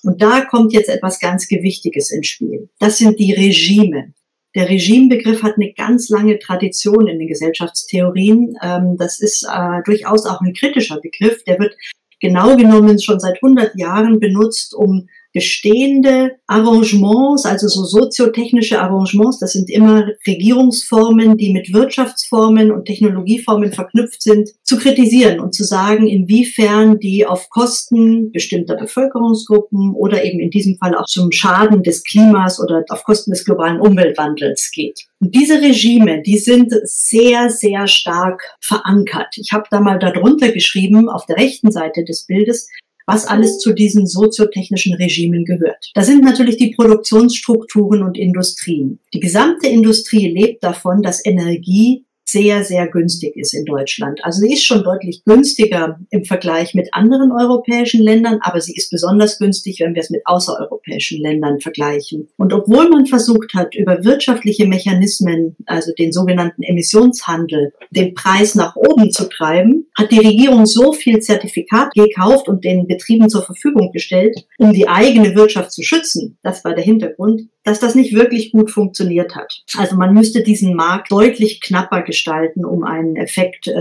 Und 0.03 0.21
da 0.21 0.41
kommt 0.41 0.73
jetzt 0.73 0.89
etwas 0.89 1.19
ganz 1.19 1.47
Gewichtiges 1.47 2.11
ins 2.11 2.27
Spiel. 2.27 2.69
Das 2.79 2.97
sind 2.97 3.19
die 3.19 3.33
Regime. 3.33 4.13
Der 4.53 4.69
Regimebegriff 4.69 5.43
hat 5.43 5.55
eine 5.55 5.73
ganz 5.73 6.09
lange 6.09 6.39
Tradition 6.39 7.07
in 7.07 7.19
den 7.19 7.27
Gesellschaftstheorien. 7.27 8.55
Ähm, 8.61 8.95
das 8.97 9.19
ist 9.19 9.43
äh, 9.43 9.81
durchaus 9.83 10.25
auch 10.25 10.39
ein 10.41 10.53
kritischer 10.53 11.01
Begriff. 11.01 11.43
Der 11.43 11.59
wird 11.59 11.75
genau 12.21 12.55
genommen 12.55 13.01
schon 13.01 13.19
seit 13.19 13.35
100 13.43 13.77
Jahren 13.77 14.19
benutzt, 14.19 14.73
um 14.73 15.07
bestehende 15.35 16.31
Arrangements, 16.47 17.45
also 17.45 17.67
so 17.67 17.83
soziotechnische 17.83 18.79
Arrangements, 18.79 19.39
das 19.39 19.51
sind 19.51 19.69
immer 19.69 20.07
Regierungsformen, 20.25 21.35
die 21.35 21.51
mit 21.51 21.73
Wirtschaftsformen 21.73 22.71
und 22.71 22.85
Technologieformen 22.85 23.73
verknüpft 23.73 24.21
sind, 24.21 24.49
zu 24.63 24.77
kritisieren 24.77 25.41
und 25.41 25.53
zu 25.53 25.65
sagen, 25.65 26.07
inwiefern 26.07 26.99
die 26.99 27.25
auf 27.25 27.49
Kosten 27.49 28.31
bestimmter 28.31 28.77
Bevölkerungsgruppen 28.77 29.93
oder 29.93 30.23
eben 30.23 30.39
in 30.39 30.51
diesem 30.51 30.77
Fall 30.77 30.95
auch 30.95 31.05
zum 31.05 31.33
Schaden 31.33 31.83
des 31.83 32.05
Klimas 32.05 32.61
oder 32.61 32.85
auf 32.87 33.03
Kosten 33.03 33.31
des 33.31 33.43
globalen 33.43 33.81
Umweltwandels 33.81 34.71
geht. 34.73 35.01
Und 35.19 35.35
diese 35.35 35.61
Regime, 35.61 36.21
die 36.21 36.37
sind 36.37 36.73
sehr, 36.83 37.49
sehr 37.49 37.87
stark 37.87 38.41
verankert. 38.61 39.35
Ich 39.35 39.51
habe 39.51 39.65
da 39.69 39.81
mal 39.81 39.99
darunter 39.99 40.53
geschrieben, 40.53 41.09
auf 41.09 41.25
der 41.25 41.35
rechten 41.35 41.71
Seite 41.71 42.05
des 42.05 42.25
Bildes, 42.25 42.69
was 43.05 43.25
alles 43.25 43.59
zu 43.59 43.73
diesen 43.73 44.07
soziotechnischen 44.07 44.95
Regimen 44.95 45.45
gehört. 45.45 45.91
Da 45.93 46.03
sind 46.03 46.23
natürlich 46.23 46.57
die 46.57 46.71
Produktionsstrukturen 46.71 48.03
und 48.03 48.17
Industrien. 48.17 48.99
Die 49.13 49.19
gesamte 49.19 49.67
Industrie 49.67 50.29
lebt 50.29 50.63
davon, 50.63 51.01
dass 51.01 51.25
Energie 51.25 52.04
sehr, 52.27 52.63
sehr 52.63 52.87
günstig 52.87 53.35
ist 53.37 53.53
in 53.53 53.65
Deutschland. 53.65 54.19
Also 54.23 54.41
sie 54.41 54.53
ist 54.53 54.65
schon 54.65 54.83
deutlich 54.83 55.23
günstiger 55.25 55.99
im 56.09 56.25
Vergleich 56.25 56.73
mit 56.73 56.89
anderen 56.93 57.31
europäischen 57.31 58.01
Ländern, 58.01 58.39
aber 58.41 58.61
sie 58.61 58.75
ist 58.75 58.89
besonders 58.89 59.37
günstig, 59.37 59.79
wenn 59.79 59.93
wir 59.93 60.01
es 60.01 60.09
mit 60.09 60.21
außereuropäischen 60.25 61.21
Ländern 61.21 61.59
vergleichen. 61.59 62.27
Und 62.37 62.51
obwohl 62.51 62.89
man 62.89 63.05
versucht 63.05 63.53
hat, 63.53 63.75
über 63.75 64.03
wirtschaftliche 64.03 64.67
Mechanismen, 64.67 65.55
also 65.67 65.91
den 65.93 66.11
sogenannten 66.11 66.63
Emissionshandel, 66.63 67.73
den 67.91 68.13
Preis 68.15 68.55
nach 68.55 68.75
oben 68.75 69.11
zu 69.11 69.29
treiben, 69.29 69.87
hat 69.97 70.11
die 70.11 70.19
Regierung 70.19 70.65
so 70.65 70.93
viel 70.93 71.19
Zertifikat 71.19 71.93
gekauft 71.93 72.47
und 72.47 72.63
den 72.65 72.87
Betrieben 72.87 73.29
zur 73.29 73.43
Verfügung 73.43 73.91
gestellt, 73.91 74.35
um 74.57 74.73
die 74.73 74.87
eigene 74.87 75.35
Wirtschaft 75.35 75.71
zu 75.71 75.83
schützen. 75.83 76.37
Das 76.41 76.65
war 76.65 76.73
der 76.73 76.83
Hintergrund, 76.83 77.43
dass 77.65 77.79
das 77.79 77.95
nicht 77.95 78.13
wirklich 78.13 78.51
gut 78.51 78.71
funktioniert 78.71 79.35
hat. 79.35 79.63
Also 79.75 79.95
man 79.97 80.13
müsste 80.13 80.43
diesen 80.43 80.75
Markt 80.75 81.11
deutlich 81.11 81.59
knapper 81.61 82.03
gestalten, 82.03 82.63
um 82.63 82.83
einen 82.83 83.15
Effekt 83.15 83.67
äh, 83.67 83.73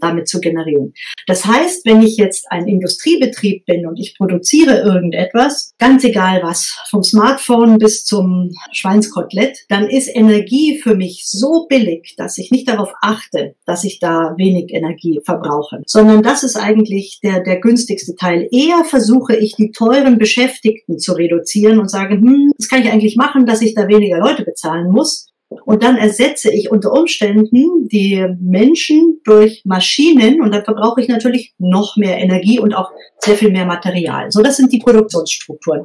damit 0.00 0.28
zu 0.28 0.40
generieren. 0.40 0.94
Das 1.26 1.44
heißt, 1.44 1.84
wenn 1.84 2.02
ich 2.02 2.16
jetzt 2.16 2.46
ein 2.50 2.66
Industriebetrieb 2.66 3.66
bin 3.66 3.86
und 3.86 3.98
ich 3.98 4.16
produziere 4.16 4.80
irgendetwas, 4.80 5.74
ganz 5.78 6.04
egal 6.04 6.40
was, 6.42 6.78
vom 6.88 7.02
Smartphone 7.02 7.78
bis 7.78 8.04
zum 8.04 8.50
Schweinskotelett, 8.72 9.58
dann 9.68 9.88
ist 9.88 10.14
Energie 10.14 10.78
für 10.80 10.94
mich 10.94 11.24
so 11.26 11.66
billig, 11.68 12.14
dass 12.16 12.38
ich 12.38 12.50
nicht 12.50 12.68
darauf 12.68 12.92
achte, 13.00 13.56
dass 13.66 13.84
ich 13.84 13.98
da 13.98 14.34
wenig 14.36 14.72
Energie 14.72 15.20
verbrauche, 15.24 15.82
sondern 15.86 16.22
das 16.22 16.42
ist 16.44 16.56
eigentlich 16.56 17.18
der, 17.22 17.40
der 17.40 17.60
günstigste 17.60 18.14
Teil. 18.14 18.48
Eher 18.52 18.84
versuche 18.84 19.36
ich, 19.36 19.56
die 19.56 19.72
teuren 19.72 20.18
Beschäftigten 20.18 20.98
zu 20.98 21.12
reduzieren 21.12 21.78
und 21.78 21.90
sage, 21.90 22.14
hm, 22.14 22.52
das 22.56 22.68
kann 22.68 22.82
ich 22.82 22.90
eigentlich 22.90 23.16
machen, 23.16 23.31
machen, 23.32 23.46
dass 23.46 23.62
ich 23.62 23.74
da 23.74 23.88
weniger 23.88 24.18
Leute 24.18 24.44
bezahlen 24.44 24.90
muss. 24.90 25.31
Und 25.64 25.82
dann 25.82 25.96
ersetze 25.96 26.52
ich 26.52 26.70
unter 26.70 26.92
Umständen 26.92 27.88
die 27.88 28.26
Menschen 28.40 29.20
durch 29.24 29.62
Maschinen 29.64 30.42
und 30.42 30.52
dann 30.52 30.64
verbrauche 30.64 31.00
ich 31.00 31.08
natürlich 31.08 31.54
noch 31.58 31.96
mehr 31.96 32.18
Energie 32.18 32.58
und 32.58 32.74
auch 32.74 32.90
sehr 33.24 33.36
viel 33.36 33.50
mehr 33.50 33.66
Material. 33.66 34.30
So, 34.30 34.42
das 34.42 34.56
sind 34.56 34.72
die 34.72 34.78
Produktionsstrukturen. 34.78 35.84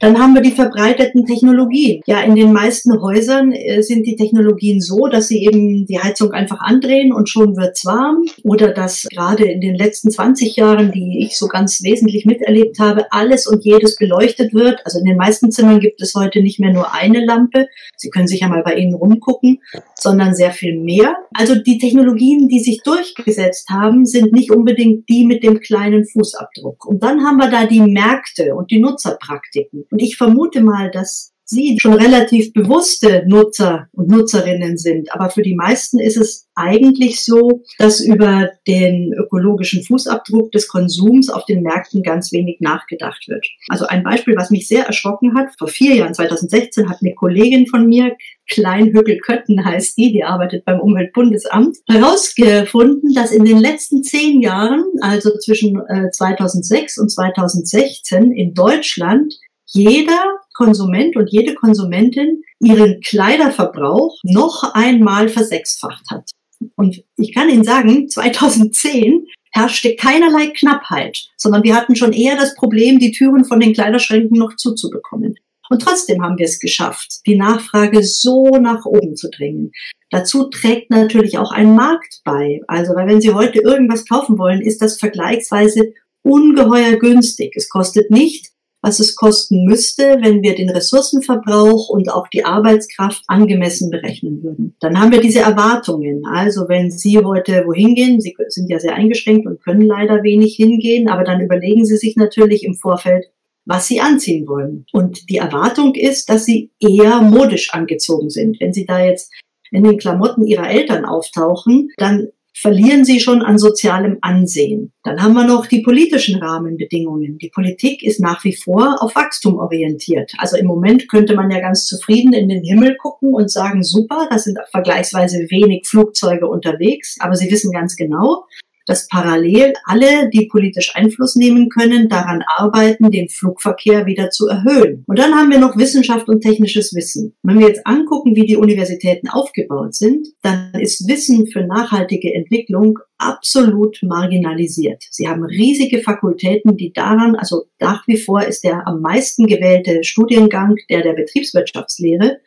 Dann 0.00 0.18
haben 0.18 0.34
wir 0.34 0.42
die 0.42 0.50
verbreiteten 0.50 1.24
Technologien. 1.24 2.02
Ja, 2.06 2.20
in 2.20 2.34
den 2.34 2.52
meisten 2.52 3.00
Häusern 3.00 3.52
äh, 3.52 3.82
sind 3.82 4.06
die 4.06 4.16
Technologien 4.16 4.80
so, 4.80 5.06
dass 5.06 5.28
sie 5.28 5.44
eben 5.44 5.86
die 5.86 5.98
Heizung 5.98 6.32
einfach 6.32 6.60
andrehen 6.60 7.12
und 7.12 7.28
schon 7.28 7.56
wird's 7.56 7.86
warm. 7.86 8.24
Oder 8.42 8.72
dass 8.72 9.06
gerade 9.10 9.44
in 9.44 9.60
den 9.60 9.74
letzten 9.74 10.10
20 10.10 10.56
Jahren, 10.56 10.92
die 10.92 11.24
ich 11.24 11.38
so 11.38 11.46
ganz 11.46 11.82
wesentlich 11.82 12.26
miterlebt 12.26 12.78
habe, 12.78 13.06
alles 13.10 13.46
und 13.46 13.64
jedes 13.64 13.96
beleuchtet 13.96 14.52
wird. 14.52 14.80
Also 14.84 14.98
in 14.98 15.06
den 15.06 15.16
meisten 15.16 15.50
Zimmern 15.50 15.80
gibt 15.80 16.02
es 16.02 16.14
heute 16.14 16.42
nicht 16.42 16.60
mehr 16.60 16.72
nur 16.72 16.92
eine 16.92 17.24
Lampe. 17.24 17.68
Sie 17.96 18.10
können 18.10 18.28
sich 18.28 18.40
ja 18.40 18.48
mal 18.48 18.62
bei 18.62 18.74
Ihnen 18.74 18.94
rumgucken, 19.04 19.60
sondern 19.94 20.34
sehr 20.34 20.50
viel 20.50 20.78
mehr. 20.80 21.16
Also 21.34 21.54
die 21.54 21.78
Technologien, 21.78 22.48
die 22.48 22.60
sich 22.60 22.82
durchgesetzt 22.82 23.68
haben, 23.68 24.06
sind 24.06 24.32
nicht 24.32 24.50
unbedingt 24.50 25.08
die 25.08 25.26
mit 25.26 25.42
dem 25.42 25.60
kleinen 25.60 26.06
Fußabdruck. 26.06 26.86
Und 26.86 27.02
dann 27.02 27.24
haben 27.24 27.36
wir 27.36 27.50
da 27.50 27.66
die 27.66 27.80
Märkte 27.80 28.54
und 28.54 28.70
die 28.70 28.80
Nutzerpraktiken. 28.80 29.84
Und 29.90 30.00
ich 30.00 30.16
vermute 30.16 30.62
mal, 30.62 30.90
dass 30.90 31.34
Sie 31.46 31.76
schon 31.78 31.92
relativ 31.92 32.54
bewusste 32.54 33.22
Nutzer 33.26 33.88
und 33.92 34.08
Nutzerinnen 34.08 34.78
sind. 34.78 35.12
Aber 35.12 35.28
für 35.28 35.42
die 35.42 35.54
meisten 35.54 35.98
ist 35.98 36.16
es 36.16 36.48
eigentlich 36.54 37.22
so, 37.22 37.62
dass 37.78 38.00
über 38.00 38.48
den 38.66 39.12
ökologischen 39.12 39.82
Fußabdruck 39.82 40.52
des 40.52 40.68
Konsums 40.68 41.28
auf 41.28 41.44
den 41.44 41.62
Märkten 41.62 42.02
ganz 42.02 42.32
wenig 42.32 42.60
nachgedacht 42.60 43.28
wird. 43.28 43.46
Also 43.68 43.86
ein 43.86 44.02
Beispiel, 44.02 44.36
was 44.36 44.50
mich 44.50 44.68
sehr 44.68 44.86
erschrocken 44.86 45.36
hat. 45.36 45.48
Vor 45.58 45.68
vier 45.68 45.94
Jahren, 45.96 46.14
2016, 46.14 46.88
hat 46.88 46.98
eine 47.02 47.14
Kollegin 47.14 47.66
von 47.66 47.86
mir, 47.86 48.16
Kleinhöckel-Kötten 48.50 49.64
heißt 49.64 49.96
die, 49.96 50.12
die 50.12 50.24
arbeitet 50.24 50.64
beim 50.64 50.80
Umweltbundesamt, 50.80 51.76
herausgefunden, 51.88 53.14
dass 53.14 53.32
in 53.32 53.44
den 53.44 53.58
letzten 53.58 54.02
zehn 54.02 54.40
Jahren, 54.40 54.84
also 55.00 55.36
zwischen 55.38 55.80
2006 56.12 56.96
äh, 56.96 57.00
und 57.00 57.08
2016 57.10 58.32
in 58.32 58.54
Deutschland, 58.54 59.34
jeder 59.66 60.22
Konsument 60.54 61.16
und 61.16 61.30
jede 61.30 61.54
Konsumentin 61.54 62.42
ihren 62.60 63.00
Kleiderverbrauch 63.00 64.18
noch 64.22 64.74
einmal 64.74 65.28
versechsfacht 65.28 66.04
hat. 66.10 66.30
Und 66.76 67.02
ich 67.16 67.34
kann 67.34 67.50
Ihnen 67.50 67.64
sagen, 67.64 68.08
2010 68.08 69.26
herrschte 69.50 69.94
keinerlei 69.96 70.48
Knappheit, 70.48 71.28
sondern 71.36 71.62
wir 71.62 71.74
hatten 71.76 71.96
schon 71.96 72.12
eher 72.12 72.36
das 72.36 72.54
Problem, 72.54 72.98
die 72.98 73.12
Türen 73.12 73.44
von 73.44 73.60
den 73.60 73.72
Kleiderschränken 73.72 74.38
noch 74.38 74.56
zuzubekommen. 74.56 75.36
Und 75.70 75.82
trotzdem 75.82 76.22
haben 76.22 76.38
wir 76.38 76.46
es 76.46 76.60
geschafft, 76.60 77.26
die 77.26 77.36
Nachfrage 77.36 78.02
so 78.02 78.44
nach 78.60 78.84
oben 78.84 79.16
zu 79.16 79.30
drängen. 79.30 79.72
Dazu 80.10 80.44
trägt 80.50 80.90
natürlich 80.90 81.38
auch 81.38 81.50
ein 81.50 81.74
Markt 81.74 82.20
bei. 82.24 82.60
Also, 82.68 82.94
weil 82.94 83.08
wenn 83.08 83.20
Sie 83.20 83.32
heute 83.32 83.60
irgendwas 83.60 84.06
kaufen 84.06 84.38
wollen, 84.38 84.60
ist 84.60 84.82
das 84.82 84.98
vergleichsweise 84.98 85.92
ungeheuer 86.22 86.96
günstig. 86.96 87.54
Es 87.56 87.68
kostet 87.68 88.10
nicht 88.10 88.54
was 88.84 89.00
es 89.00 89.16
kosten 89.16 89.64
müsste, 89.64 90.18
wenn 90.20 90.42
wir 90.42 90.54
den 90.54 90.68
Ressourcenverbrauch 90.68 91.88
und 91.88 92.12
auch 92.12 92.28
die 92.28 92.44
Arbeitskraft 92.44 93.24
angemessen 93.28 93.90
berechnen 93.90 94.42
würden. 94.42 94.76
Dann 94.78 95.00
haben 95.00 95.10
wir 95.10 95.22
diese 95.22 95.40
Erwartungen. 95.40 96.26
Also 96.26 96.68
wenn 96.68 96.90
Sie 96.90 97.16
heute 97.16 97.64
wohin 97.64 97.94
gehen, 97.94 98.20
Sie 98.20 98.36
sind 98.48 98.68
ja 98.68 98.78
sehr 98.78 98.94
eingeschränkt 98.94 99.46
und 99.46 99.62
können 99.62 99.86
leider 99.86 100.22
wenig 100.22 100.56
hingehen, 100.56 101.08
aber 101.08 101.24
dann 101.24 101.40
überlegen 101.40 101.86
Sie 101.86 101.96
sich 101.96 102.16
natürlich 102.16 102.62
im 102.62 102.74
Vorfeld, 102.74 103.24
was 103.66 103.86
sie 103.86 104.00
anziehen 104.00 104.46
wollen. 104.46 104.86
Und 104.92 105.28
die 105.28 105.36
Erwartung 105.36 105.94
ist, 105.94 106.28
dass 106.28 106.44
sie 106.44 106.70
eher 106.80 107.20
modisch 107.20 107.72
angezogen 107.72 108.30
sind. 108.30 108.60
Wenn 108.60 108.72
sie 108.72 108.86
da 108.86 109.04
jetzt 109.04 109.32
in 109.70 109.84
den 109.84 109.98
Klamotten 109.98 110.46
ihrer 110.46 110.70
Eltern 110.70 111.04
auftauchen, 111.04 111.90
dann 111.96 112.28
verlieren 112.56 113.04
sie 113.04 113.18
schon 113.18 113.42
an 113.42 113.58
sozialem 113.58 114.18
Ansehen. 114.20 114.92
Dann 115.02 115.20
haben 115.20 115.34
wir 115.34 115.44
noch 115.44 115.66
die 115.66 115.82
politischen 115.82 116.40
Rahmenbedingungen. 116.40 117.36
Die 117.38 117.50
Politik 117.52 118.04
ist 118.04 118.20
nach 118.20 118.44
wie 118.44 118.54
vor 118.54 119.02
auf 119.02 119.16
Wachstum 119.16 119.58
orientiert. 119.58 120.32
Also 120.38 120.56
im 120.56 120.66
Moment 120.66 121.08
könnte 121.08 121.34
man 121.34 121.50
ja 121.50 121.58
ganz 121.58 121.84
zufrieden 121.84 122.32
in 122.32 122.48
den 122.48 122.62
Himmel 122.62 122.96
gucken 122.96 123.34
und 123.34 123.50
sagen, 123.50 123.82
super, 123.82 124.28
da 124.30 124.38
sind 124.38 124.58
vergleichsweise 124.70 125.38
wenig 125.50 125.86
Flugzeuge 125.88 126.46
unterwegs. 126.46 127.16
Aber 127.18 127.34
Sie 127.34 127.50
wissen 127.50 127.72
ganz 127.72 127.96
genau, 127.96 128.44
dass 128.86 129.08
parallel 129.08 129.72
alle, 129.84 130.28
die 130.30 130.46
politisch 130.46 130.94
Einfluss 130.94 131.36
nehmen 131.36 131.68
können, 131.68 132.08
daran 132.08 132.42
arbeiten, 132.46 133.10
den 133.10 133.28
Flugverkehr 133.28 134.06
wieder 134.06 134.30
zu 134.30 134.48
erhöhen. 134.48 135.04
Und 135.06 135.18
dann 135.18 135.34
haben 135.34 135.50
wir 135.50 135.58
noch 135.58 135.76
Wissenschaft 135.76 136.28
und 136.28 136.42
technisches 136.42 136.94
Wissen. 136.94 137.34
Wenn 137.42 137.58
wir 137.58 137.68
jetzt 137.68 137.86
angucken, 137.86 138.36
wie 138.36 138.46
die 138.46 138.56
Universitäten 138.56 139.28
aufgebaut 139.28 139.94
sind, 139.94 140.28
dann 140.42 140.72
ist 140.74 141.08
Wissen 141.08 141.46
für 141.46 141.66
nachhaltige 141.66 142.32
Entwicklung 142.34 142.98
absolut 143.18 143.98
marginalisiert. 144.02 145.02
Sie 145.10 145.28
haben 145.28 145.44
riesige 145.44 146.00
Fakultäten, 146.00 146.76
die 146.76 146.92
daran, 146.92 147.36
also 147.36 147.64
nach 147.80 148.06
wie 148.06 148.16
vor 148.16 148.42
ist 148.42 148.64
der 148.64 148.86
am 148.86 149.00
meisten 149.00 149.46
gewählte 149.46 150.04
Studiengang 150.04 150.76
der 150.90 151.02
der 151.02 151.14
Betriebswirtschaftslehre. 151.14 152.38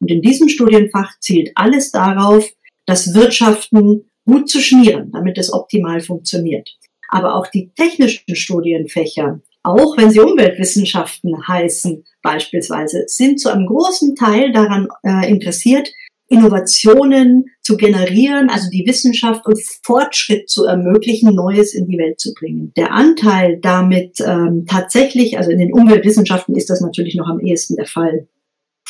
Und 0.00 0.10
in 0.10 0.22
diesem 0.22 0.48
Studienfach 0.48 1.18
zielt 1.20 1.52
alles 1.54 1.90
darauf, 1.90 2.48
dass 2.86 3.14
Wirtschaften 3.14 4.10
gut 4.24 4.48
zu 4.48 4.60
schmieren, 4.60 5.10
damit 5.12 5.38
es 5.38 5.52
optimal 5.52 6.00
funktioniert. 6.00 6.68
Aber 7.08 7.34
auch 7.36 7.46
die 7.46 7.72
technischen 7.76 8.34
Studienfächer, 8.34 9.40
auch 9.62 9.96
wenn 9.96 10.10
sie 10.10 10.20
Umweltwissenschaften 10.20 11.46
heißen 11.46 12.04
beispielsweise, 12.22 13.04
sind 13.06 13.38
zu 13.38 13.50
einem 13.50 13.66
großen 13.66 14.16
Teil 14.16 14.52
daran 14.52 14.88
äh, 15.04 15.30
interessiert, 15.30 15.88
Innovationen 16.32 17.44
zu 17.60 17.76
generieren, 17.76 18.48
also 18.48 18.70
die 18.70 18.86
Wissenschaft 18.86 19.44
und 19.46 19.60
Fortschritt 19.82 20.48
zu 20.48 20.64
ermöglichen, 20.64 21.34
Neues 21.34 21.74
in 21.74 21.86
die 21.86 21.98
Welt 21.98 22.18
zu 22.18 22.32
bringen. 22.32 22.72
Der 22.76 22.92
Anteil 22.92 23.58
damit 23.60 24.18
ähm, 24.20 24.64
tatsächlich, 24.66 25.36
also 25.36 25.50
in 25.50 25.58
den 25.58 25.74
Umweltwissenschaften 25.74 26.56
ist 26.56 26.70
das 26.70 26.80
natürlich 26.80 27.16
noch 27.16 27.28
am 27.28 27.40
ehesten 27.40 27.76
der 27.76 27.86
Fall, 27.86 28.28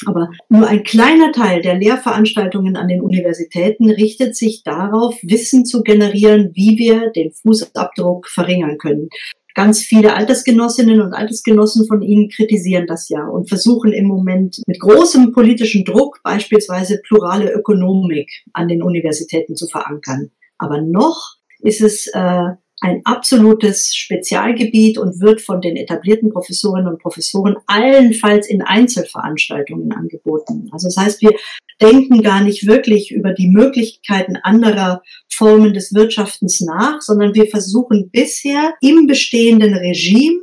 aber 0.06 0.30
nur 0.48 0.66
ein 0.66 0.82
kleiner 0.82 1.32
Teil 1.32 1.62
der 1.62 1.76
Lehrveranstaltungen 1.76 2.76
an 2.76 2.88
den 2.88 3.02
Universitäten 3.02 3.90
richtet 3.90 4.36
sich 4.36 4.62
darauf, 4.62 5.16
Wissen 5.22 5.64
zu 5.64 5.82
generieren, 5.82 6.50
wie 6.54 6.78
wir 6.78 7.10
den 7.10 7.32
Fußabdruck 7.32 8.28
verringern 8.28 8.78
können. 8.78 9.08
Ganz 9.54 9.82
viele 9.82 10.14
Altersgenossinnen 10.14 11.02
und 11.02 11.12
Altersgenossen 11.12 11.86
von 11.86 12.00
Ihnen 12.00 12.30
kritisieren 12.30 12.86
das 12.86 13.10
ja 13.10 13.26
und 13.26 13.48
versuchen 13.48 13.92
im 13.92 14.06
Moment 14.06 14.62
mit 14.66 14.80
großem 14.80 15.32
politischen 15.32 15.84
Druck 15.84 16.20
beispielsweise 16.22 17.00
plurale 17.06 17.52
Ökonomik 17.52 18.30
an 18.54 18.68
den 18.68 18.82
Universitäten 18.82 19.54
zu 19.54 19.66
verankern. 19.66 20.30
Aber 20.56 20.80
noch 20.80 21.36
ist 21.60 21.82
es 21.82 22.06
äh, 22.14 22.52
ein 22.82 23.00
absolutes 23.04 23.94
Spezialgebiet 23.94 24.98
und 24.98 25.20
wird 25.20 25.40
von 25.40 25.60
den 25.60 25.76
etablierten 25.76 26.30
Professorinnen 26.30 26.92
und 26.92 27.00
Professoren 27.00 27.56
allenfalls 27.66 28.48
in 28.48 28.60
Einzelveranstaltungen 28.60 29.92
angeboten. 29.92 30.68
Also 30.72 30.88
das 30.88 30.96
heißt, 30.96 31.22
wir 31.22 31.32
denken 31.80 32.22
gar 32.22 32.42
nicht 32.42 32.66
wirklich 32.66 33.12
über 33.12 33.32
die 33.32 33.48
Möglichkeiten 33.48 34.36
anderer 34.36 35.02
Formen 35.32 35.74
des 35.74 35.94
Wirtschaftens 35.94 36.60
nach, 36.60 37.00
sondern 37.00 37.34
wir 37.34 37.46
versuchen 37.46 38.10
bisher 38.10 38.74
im 38.80 39.06
bestehenden 39.06 39.74
Regime, 39.74 40.40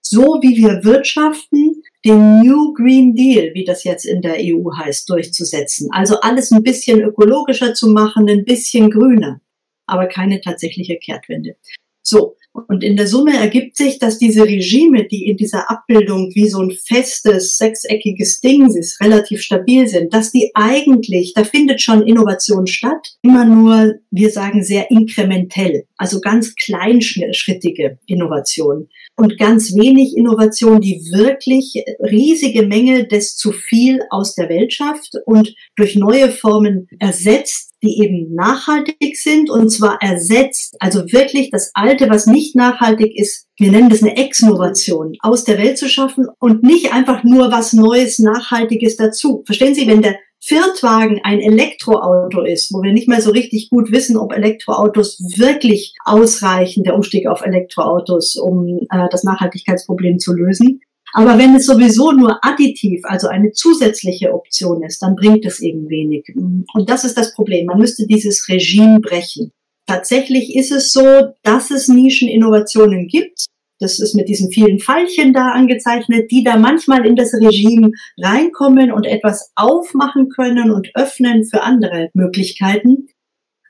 so 0.00 0.38
wie 0.40 0.56
wir 0.56 0.84
wirtschaften, 0.84 1.82
den 2.04 2.40
New 2.40 2.72
Green 2.72 3.16
Deal, 3.16 3.50
wie 3.54 3.64
das 3.64 3.82
jetzt 3.82 4.04
in 4.04 4.22
der 4.22 4.36
EU 4.38 4.70
heißt, 4.76 5.10
durchzusetzen. 5.10 5.88
Also 5.90 6.20
alles 6.20 6.52
ein 6.52 6.62
bisschen 6.62 7.00
ökologischer 7.00 7.74
zu 7.74 7.88
machen, 7.88 8.28
ein 8.28 8.44
bisschen 8.44 8.90
grüner 8.90 9.40
aber 9.90 10.06
keine 10.06 10.40
tatsächliche 10.40 10.96
Kehrtwende. 10.96 11.56
So, 12.02 12.36
und 12.52 12.82
in 12.82 12.96
der 12.96 13.06
Summe 13.06 13.36
ergibt 13.36 13.76
sich, 13.76 13.98
dass 13.98 14.18
diese 14.18 14.44
Regime, 14.44 15.06
die 15.06 15.28
in 15.28 15.36
dieser 15.36 15.70
Abbildung 15.70 16.30
wie 16.34 16.48
so 16.48 16.60
ein 16.60 16.72
festes, 16.72 17.56
sechseckiges 17.56 18.40
Ding 18.40 18.66
ist, 18.74 19.00
relativ 19.00 19.40
stabil 19.40 19.86
sind, 19.86 20.12
dass 20.12 20.32
die 20.32 20.50
eigentlich, 20.54 21.32
da 21.34 21.44
findet 21.44 21.80
schon 21.80 22.06
Innovation 22.06 22.66
statt, 22.66 23.14
immer 23.22 23.44
nur, 23.44 23.94
wir 24.10 24.30
sagen, 24.30 24.64
sehr 24.64 24.90
inkrementell, 24.90 25.84
also 26.00 26.20
ganz 26.20 26.54
kleinschrittige 26.54 27.98
Innovation 28.06 28.88
und 29.16 29.36
ganz 29.38 29.74
wenig 29.76 30.16
Innovation, 30.16 30.80
die 30.80 31.02
wirklich 31.12 31.84
riesige 32.00 32.66
Menge 32.66 33.06
des 33.06 33.36
zu 33.36 33.52
viel 33.52 34.00
aus 34.08 34.34
der 34.34 34.48
Welt 34.48 34.72
schafft 34.72 35.12
und 35.26 35.54
durch 35.76 35.96
neue 35.96 36.30
Formen 36.30 36.88
ersetzt, 36.98 37.72
die 37.82 38.00
eben 38.02 38.34
nachhaltig 38.34 39.18
sind 39.18 39.50
und 39.50 39.68
zwar 39.68 39.98
ersetzt, 40.00 40.74
also 40.80 41.00
wirklich 41.12 41.50
das 41.50 41.70
Alte, 41.74 42.08
was 42.08 42.26
nicht 42.26 42.56
nachhaltig 42.56 43.14
ist, 43.14 43.46
wir 43.58 43.70
nennen 43.70 43.90
das 43.90 44.02
eine 44.02 44.16
Exnovation, 44.16 45.16
aus 45.20 45.44
der 45.44 45.58
Welt 45.58 45.76
zu 45.76 45.86
schaffen 45.86 46.28
und 46.38 46.62
nicht 46.62 46.94
einfach 46.94 47.24
nur 47.24 47.52
was 47.52 47.74
Neues, 47.74 48.18
Nachhaltiges 48.18 48.96
dazu. 48.96 49.42
Verstehen 49.44 49.74
Sie, 49.74 49.86
wenn 49.86 50.00
der 50.00 50.16
Viertwagen 50.42 51.20
ein 51.22 51.40
Elektroauto 51.40 52.42
ist, 52.42 52.72
wo 52.72 52.82
wir 52.82 52.92
nicht 52.92 53.08
mehr 53.08 53.20
so 53.20 53.30
richtig 53.30 53.70
gut 53.70 53.92
wissen, 53.92 54.16
ob 54.16 54.32
Elektroautos 54.32 55.20
wirklich 55.36 55.94
ausreichen, 56.04 56.82
der 56.82 56.94
Umstieg 56.94 57.26
auf 57.26 57.42
Elektroautos, 57.42 58.36
um 58.36 58.80
äh, 58.90 59.08
das 59.10 59.22
Nachhaltigkeitsproblem 59.22 60.18
zu 60.18 60.32
lösen, 60.32 60.80
aber 61.12 61.38
wenn 61.38 61.54
es 61.56 61.66
sowieso 61.66 62.12
nur 62.12 62.38
additiv, 62.44 63.02
also 63.04 63.28
eine 63.28 63.52
zusätzliche 63.52 64.32
Option 64.32 64.82
ist, 64.82 65.02
dann 65.02 65.16
bringt 65.16 65.44
es 65.44 65.60
eben 65.60 65.88
wenig. 65.88 66.24
Und 66.36 66.88
das 66.88 67.04
ist 67.04 67.16
das 67.16 67.34
Problem. 67.34 67.66
Man 67.66 67.78
müsste 67.78 68.06
dieses 68.06 68.48
Regime 68.48 69.00
brechen. 69.00 69.50
Tatsächlich 69.86 70.54
ist 70.54 70.70
es 70.70 70.92
so, 70.92 71.02
dass 71.42 71.70
es 71.70 71.88
Nischeninnovationen 71.88 73.08
gibt. 73.08 73.46
Das 73.80 73.98
ist 73.98 74.14
mit 74.14 74.28
diesen 74.28 74.52
vielen 74.52 74.78
Pfeilchen 74.78 75.32
da 75.32 75.52
angezeichnet, 75.52 76.30
die 76.30 76.44
da 76.44 76.58
manchmal 76.58 77.06
in 77.06 77.16
das 77.16 77.32
Regime 77.32 77.90
reinkommen 78.18 78.92
und 78.92 79.06
etwas 79.06 79.52
aufmachen 79.56 80.28
können 80.28 80.70
und 80.70 80.90
öffnen 80.94 81.44
für 81.44 81.62
andere 81.62 82.10
Möglichkeiten. 82.12 83.08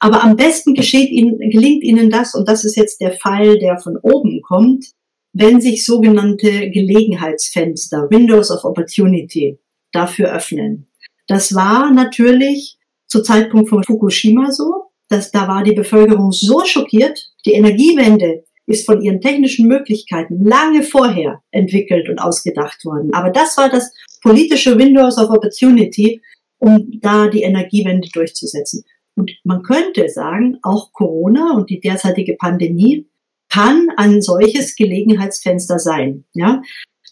Aber 0.01 0.25
am 0.25 0.37
besten 0.37 0.75
ihnen, 0.75 1.39
gelingt 1.39 1.85
ihnen 1.85 2.11
das, 2.11 2.35
und 2.35 2.49
das 2.49 2.65
ist 2.65 2.77
jetzt 2.77 3.01
der 3.01 3.13
Pfeil, 3.13 3.59
der 3.59 3.79
von 3.79 3.97
oben 4.03 4.43
kommt, 4.43 4.87
wenn 5.33 5.61
sich 5.61 5.87
sogenannte 5.87 6.71
Gelegenheitsfenster, 6.71 8.09
Windows 8.11 8.51
of 8.51 8.65
Opportunity, 8.65 9.61
dafür 9.93 10.33
öffnen. 10.33 10.91
Das 11.29 11.55
war 11.55 11.93
natürlich 11.93 12.79
zu 13.07 13.23
Zeitpunkt 13.23 13.69
von 13.69 13.85
Fukushima 13.85 14.51
so, 14.51 14.91
dass 15.09 15.31
da 15.31 15.47
war 15.47 15.63
die 15.63 15.75
Bevölkerung 15.75 16.33
so 16.33 16.65
schockiert, 16.65 17.33
die 17.45 17.53
Energiewende 17.53 18.45
ist 18.71 18.87
von 18.87 19.03
ihren 19.03 19.21
technischen 19.21 19.67
Möglichkeiten 19.67 20.45
lange 20.45 20.83
vorher 20.83 21.43
entwickelt 21.51 22.09
und 22.09 22.19
ausgedacht 22.19 22.85
worden. 22.85 23.13
Aber 23.13 23.31
das 23.31 23.57
war 23.57 23.69
das 23.69 23.93
politische 24.23 24.79
Windows 24.79 25.19
of 25.19 25.31
Opportunity, 25.31 26.21
um 26.59 26.99
da 27.01 27.29
die 27.29 27.43
Energiewende 27.43 28.09
durchzusetzen. 28.13 28.85
Und 29.17 29.33
man 29.45 29.63
könnte 29.63 30.09
sagen, 30.09 30.59
auch 30.63 30.93
Corona 30.93 31.55
und 31.55 31.69
die 31.69 31.81
derzeitige 31.81 32.37
Pandemie 32.37 33.07
kann 33.49 33.89
ein 33.97 34.23
solches 34.23 34.77
Gelegenheitsfenster 34.77 35.79
sein. 35.79 36.25
Ja, 36.33 36.63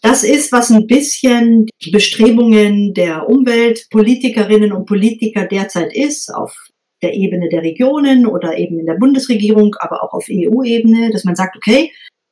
das 0.01 0.23
ist, 0.23 0.51
was 0.51 0.69
ein 0.69 0.87
bisschen 0.87 1.65
die 1.83 1.91
Bestrebungen 1.91 2.93
der 2.93 3.27
Umweltpolitikerinnen 3.27 4.71
und 4.71 4.85
Politiker 4.85 5.45
derzeit 5.45 5.93
ist, 5.93 6.33
auf 6.33 6.55
der 7.01 7.13
Ebene 7.13 7.49
der 7.49 7.63
Regionen 7.63 8.25
oder 8.25 8.57
eben 8.57 8.79
in 8.79 8.85
der 8.85 8.95
Bundesregierung, 8.95 9.75
aber 9.79 10.03
auch 10.03 10.13
auf 10.13 10.27
EU-Ebene, 10.29 11.11
dass 11.11 11.23
man 11.23 11.35
sagt, 11.35 11.55
okay, 11.55 11.91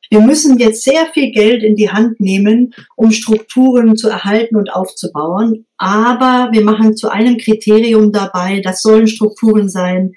wir 0.09 0.21
müssen 0.21 0.57
jetzt 0.57 0.83
sehr 0.83 1.05
viel 1.07 1.31
Geld 1.31 1.63
in 1.63 1.75
die 1.75 1.89
Hand 1.89 2.19
nehmen, 2.19 2.73
um 2.95 3.11
Strukturen 3.11 3.97
zu 3.97 4.07
erhalten 4.07 4.55
und 4.55 4.71
aufzubauen. 4.71 5.65
Aber 5.77 6.49
wir 6.53 6.63
machen 6.63 6.95
zu 6.95 7.09
einem 7.09 7.37
Kriterium 7.37 8.11
dabei, 8.11 8.61
das 8.61 8.81
sollen 8.81 9.07
Strukturen 9.07 9.67
sein, 9.69 10.13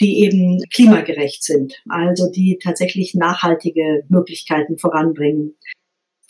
die 0.00 0.24
eben 0.24 0.62
klimagerecht 0.72 1.44
sind, 1.44 1.74
also 1.88 2.30
die 2.30 2.58
tatsächlich 2.62 3.14
nachhaltige 3.14 4.02
Möglichkeiten 4.08 4.78
voranbringen. 4.78 5.56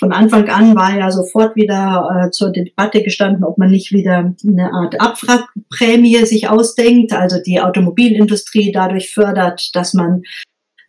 Von 0.01 0.13
Anfang 0.13 0.49
an 0.49 0.75
war 0.75 0.99
ja 0.99 1.11
sofort 1.11 1.57
wieder 1.57 2.09
äh, 2.25 2.31
zur 2.31 2.51
Debatte 2.51 3.03
gestanden, 3.03 3.45
ob 3.45 3.59
man 3.59 3.69
nicht 3.69 3.93
wieder 3.93 4.35
eine 4.49 4.73
Art 4.73 4.99
Abwrackprämie 4.99 6.25
sich 6.25 6.49
ausdenkt, 6.49 7.13
also 7.13 7.37
die 7.45 7.61
Automobilindustrie 7.61 8.73
dadurch 8.73 9.13
fördert, 9.13 9.77
dass 9.77 9.93
man 9.93 10.23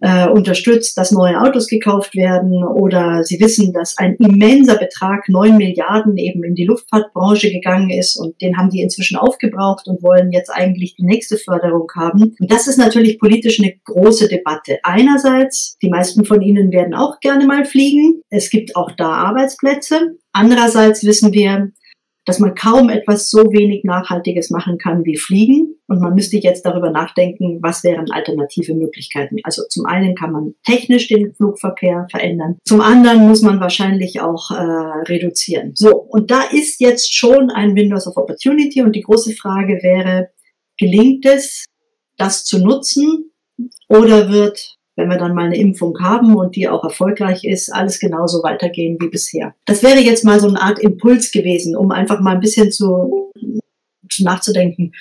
äh, 0.02 0.28
unterstützt, 0.28 0.98
dass 0.98 1.12
neue 1.12 1.40
Autos 1.40 1.68
gekauft 1.68 2.16
werden 2.16 2.64
oder 2.64 3.24
sie 3.24 3.40
wissen, 3.40 3.72
dass 3.72 3.98
ein 3.98 4.16
immenser 4.16 4.78
Betrag, 4.78 5.30
neun 5.30 5.58
Milliarden 5.58 6.18
eben 6.18 6.44
in 6.44 6.56
die 6.56 6.66
Luftfahrtbranche 6.66 7.52
gegangen 7.52 7.92
ist 7.92 8.18
und 8.18 8.42
den 8.42 8.58
haben 8.58 8.72
die 8.72 8.82
inzwischen 8.82 9.16
aufgebraucht 9.16 9.88
und 9.88 10.02
wollen 10.02 10.32
jetzt 10.32 10.50
eigentlich 10.50 10.96
die 10.96 11.06
nächste 11.06 11.38
Förderung 11.38 11.88
haben. 11.96 12.36
Und 12.40 12.52
das 12.52 12.68
ist 12.68 12.78
natürlich 12.78 13.20
politisch 13.20 13.60
eine 13.60 13.74
große 13.86 14.28
Debatte. 14.28 14.80
Einerseits, 14.84 15.78
die 15.82 15.90
meisten 15.90 16.26
von 16.26 16.42
Ihnen 16.42 16.72
werden 16.72 16.96
auch 16.96 17.20
gerne 17.20 17.46
mal 17.46 17.66
fliegen. 17.66 18.22
Es 18.30 18.50
gibt 18.50 18.76
auch 18.76 18.92
da 18.92 19.12
Arbeitsplätze. 19.12 20.18
Andererseits 20.34 21.04
wissen 21.04 21.32
wir, 21.32 21.72
dass 22.26 22.40
man 22.40 22.56
kaum 22.56 22.90
etwas 22.90 23.30
so 23.30 23.52
wenig 23.52 23.84
Nachhaltiges 23.84 24.50
machen 24.50 24.78
kann 24.78 25.06
wie 25.06 25.18
Fliegen. 25.18 25.71
Und 25.92 26.00
man 26.00 26.14
müsste 26.14 26.38
jetzt 26.38 26.66
darüber 26.66 26.90
nachdenken, 26.90 27.60
was 27.62 27.84
wären 27.84 28.10
alternative 28.12 28.74
Möglichkeiten. 28.74 29.36
Also 29.44 29.64
zum 29.68 29.86
einen 29.86 30.16
kann 30.16 30.32
man 30.32 30.56
technisch 30.66 31.10
den 31.10 31.34
Flugverkehr 31.36 32.08
verändern. 32.10 32.60
Zum 32.64 32.80
anderen 32.80 33.28
muss 33.28 33.42
man 33.42 33.60
wahrscheinlich 33.60 34.22
auch 34.22 34.52
äh, 34.52 34.54
reduzieren. 35.10 35.74
So, 35.76 35.98
und 35.98 36.32
da 36.32 36.44
ist 36.44 36.80
jetzt 36.80 37.14
schon 37.14 37.50
ein 37.50 37.76
Windows 37.76 38.08
of 38.08 38.16
Opportunity. 38.16 38.82
Und 38.82 38.96
die 38.96 39.02
große 39.02 39.34
Frage 39.34 39.80
wäre, 39.84 40.30
gelingt 40.78 41.26
es, 41.26 41.66
das 42.16 42.46
zu 42.46 42.60
nutzen? 42.60 43.34
Oder 43.90 44.32
wird 44.32 44.78
wenn 44.96 45.10
wir 45.10 45.18
dann 45.18 45.34
mal 45.34 45.46
eine 45.46 45.58
Impfung 45.58 45.98
haben 46.00 46.36
und 46.36 46.56
die 46.56 46.70
auch 46.70 46.84
erfolgreich 46.84 47.44
ist, 47.44 47.74
alles 47.74 48.00
genauso 48.00 48.44
weitergehen 48.44 48.98
wie 49.00 49.08
bisher. 49.10 49.56
Das 49.66 49.84
wäre 49.84 50.00
jetzt 50.00 50.24
mal 50.24 50.40
so 50.40 50.48
eine 50.48 50.62
Art 50.62 50.80
Impuls 50.80 51.32
gewesen, 51.32 51.76
um 51.76 51.92
einfach 51.92 52.20
mal 52.20 52.36
ein 52.36 52.42
bisschen 52.42 52.72
zu, 52.72 53.32
nachzudenken. 54.20 54.92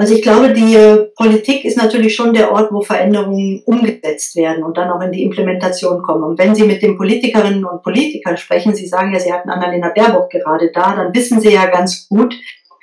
Also 0.00 0.14
ich 0.14 0.22
glaube, 0.22 0.54
die 0.54 0.76
äh, 0.76 1.10
Politik 1.14 1.62
ist 1.66 1.76
natürlich 1.76 2.14
schon 2.14 2.32
der 2.32 2.52
Ort, 2.52 2.72
wo 2.72 2.80
Veränderungen 2.80 3.62
umgesetzt 3.66 4.34
werden 4.34 4.64
und 4.64 4.78
dann 4.78 4.90
auch 4.90 5.02
in 5.02 5.12
die 5.12 5.22
Implementation 5.22 6.00
kommen. 6.00 6.24
Und 6.24 6.38
wenn 6.38 6.54
Sie 6.54 6.62
mit 6.62 6.80
den 6.80 6.96
Politikerinnen 6.96 7.66
und 7.66 7.82
Politikern 7.82 8.38
sprechen, 8.38 8.74
Sie 8.74 8.86
sagen 8.86 9.12
ja, 9.12 9.20
Sie 9.20 9.30
hatten 9.30 9.50
Annalena 9.50 9.90
Baerbock 9.90 10.30
gerade 10.30 10.70
da, 10.72 10.96
dann 10.96 11.14
wissen 11.14 11.38
Sie 11.42 11.52
ja 11.52 11.66
ganz 11.66 12.08
gut, 12.08 12.34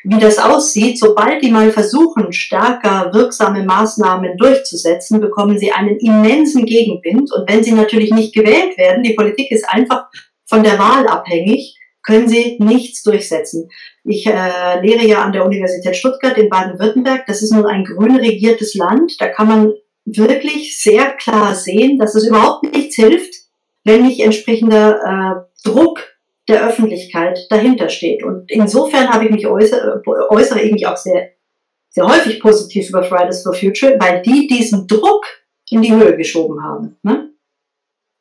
wie 0.03 0.19
das 0.19 0.37
aussieht. 0.37 0.99
Sobald 0.99 1.41
die 1.41 1.49
mal 1.49 1.71
versuchen, 1.71 2.31
stärker 2.33 3.09
wirksame 3.11 3.63
Maßnahmen 3.63 4.37
durchzusetzen, 4.37 5.19
bekommen 5.19 5.57
sie 5.57 5.71
einen 5.71 5.97
immensen 5.97 6.67
Gegenwind. 6.67 7.31
Und 7.33 7.49
wenn 7.49 7.63
sie 7.63 7.71
natürlich 7.71 8.11
nicht 8.13 8.35
gewählt 8.35 8.77
werden, 8.77 9.01
die 9.01 9.15
Politik 9.15 9.49
ist 9.49 9.67
einfach 9.67 10.05
von 10.45 10.61
der 10.61 10.77
Wahl 10.77 11.07
abhängig, 11.07 11.76
können 12.07 12.29
sie 12.29 12.57
nichts 12.59 13.03
durchsetzen. 13.03 13.69
Ich 14.05 14.25
äh, 14.25 14.79
lehre 14.81 15.05
ja 15.05 15.21
an 15.21 15.33
der 15.33 15.45
Universität 15.45 15.95
Stuttgart 15.97 16.37
in 16.37 16.47
Baden-Württemberg. 16.47 17.25
Das 17.27 17.41
ist 17.43 17.51
nun 17.51 17.65
ein 17.65 17.83
grün 17.83 18.15
regiertes 18.15 18.75
Land. 18.75 19.19
Da 19.19 19.27
kann 19.27 19.47
man 19.47 19.73
wirklich 20.05 20.81
sehr 20.81 21.11
klar 21.11 21.53
sehen, 21.53 21.99
dass 21.99 22.15
es 22.15 22.25
überhaupt 22.25 22.63
nichts 22.63 22.95
hilft, 22.95 23.33
wenn 23.83 24.03
nicht 24.03 24.21
entsprechender 24.21 25.01
äh, 25.03 25.69
Druck 25.69 25.99
der 26.47 26.65
Öffentlichkeit 26.65 27.45
dahinter 27.49 27.89
steht. 27.89 28.23
Und 28.23 28.49
insofern 28.49 29.09
habe 29.09 29.25
ich 29.25 29.31
mich 29.31 29.45
äußere, 29.45 30.01
äußere 30.29 30.61
ich 30.61 30.71
mich 30.71 30.87
auch 30.87 30.95
sehr, 30.95 31.31
sehr 31.89 32.07
häufig 32.07 32.39
positiv 32.39 32.87
über 32.89 33.03
Fridays 33.03 33.43
for 33.43 33.53
Future, 33.53 33.97
weil 33.99 34.21
die 34.21 34.47
diesen 34.47 34.87
Druck 34.87 35.25
in 35.69 35.81
die 35.81 35.91
Höhe 35.91 36.15
geschoben 36.15 36.63
haben. 36.63 36.95
Ne? 37.03 37.31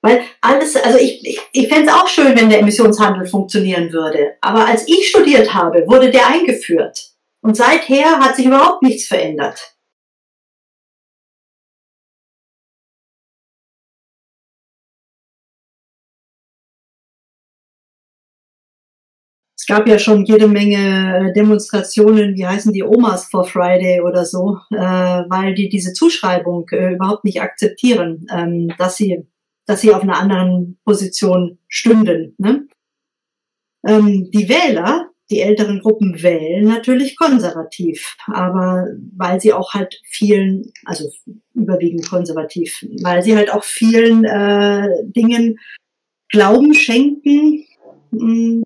Weil 0.07 0.23
alles, 0.41 0.77
also 0.77 0.99
ich, 0.99 1.27
ich, 1.27 1.41
ich 1.53 1.67
fände 1.69 1.91
es 1.91 1.93
auch 1.93 2.07
schön, 2.07 2.37
wenn 2.37 2.49
der 2.49 2.61
Emissionshandel 2.61 3.27
funktionieren 3.27 3.93
würde. 3.93 4.37
Aber 4.41 4.65
als 4.65 4.87
ich 4.87 5.09
studiert 5.09 5.53
habe, 5.53 5.85
wurde 5.89 6.13
der 6.13 6.29
eingeführt. 6.29 7.11
Und 7.43 7.57
seither 7.57 8.21
hat 8.21 8.37
sich 8.37 8.47
überhaupt 8.47 8.85
nichts 8.85 9.09
verändert. 9.09 9.77
Es 19.59 19.67
gab 19.67 19.89
ja 19.89 19.99
schon 19.99 20.25
jede 20.25 20.47
Menge 20.47 21.33
Demonstrationen, 21.35 22.37
wie 22.37 22.47
heißen 22.47 22.73
die 22.73 22.85
Omas 22.85 23.25
for 23.25 23.45
Friday 23.45 24.01
oder 24.01 24.25
so, 24.25 24.59
äh, 24.71 24.77
weil 24.77 25.57
die 25.57 25.69
diese 25.69 25.93
Zuschreibung 25.93 26.69
äh, 26.71 26.95
überhaupt 26.95 27.25
nicht 27.25 27.43
akzeptieren, 27.43 28.25
ähm, 28.33 28.73
dass 28.79 28.97
sie, 28.97 29.27
dass 29.67 29.81
sie 29.81 29.93
auf 29.93 30.03
einer 30.03 30.19
anderen 30.19 30.79
Position 30.85 31.59
stünden. 31.69 32.35
Ne? 32.39 32.67
Ähm, 33.87 34.31
die 34.33 34.49
Wähler, 34.49 35.11
die 35.31 35.41
älteren 35.41 35.81
Gruppen 35.81 36.23
wählen 36.23 36.65
natürlich 36.65 37.17
konservativ, 37.17 38.17
aber 38.27 38.87
weil 39.17 39.41
sie 39.41 39.53
auch 39.53 39.75
halt 39.75 40.01
vielen, 40.05 40.73
also 40.85 41.11
überwiegend 41.55 42.09
konservativ, 42.09 42.85
weil 43.03 43.23
sie 43.23 43.37
halt 43.37 43.53
auch 43.53 43.65
vielen 43.65 44.25
äh, 44.25 44.89
Dingen 45.05 45.59
Glauben 46.29 46.75
schenken, 46.75 47.65
mh, 48.11 48.21
hm, 48.21 48.63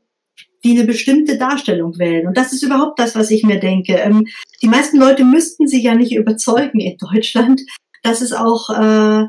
die 0.64 0.72
eine 0.72 0.84
bestimmte 0.84 1.38
Darstellung 1.38 1.98
wählen. 1.98 2.26
Und 2.26 2.36
das 2.36 2.52
ist 2.52 2.62
überhaupt 2.62 2.98
das, 2.98 3.14
was 3.14 3.30
ich 3.30 3.44
mir 3.44 3.60
denke. 3.60 3.94
Ähm, 3.94 4.26
die 4.62 4.68
meisten 4.68 4.98
Leute 4.98 5.24
müssten 5.24 5.66
sich 5.66 5.84
ja 5.84 5.94
nicht 5.94 6.12
überzeugen 6.12 6.80
in 6.80 6.98
Deutschland, 6.98 7.62
dass 8.02 8.20
es 8.20 8.32
auch, 8.32 8.70
äh, 8.70 9.26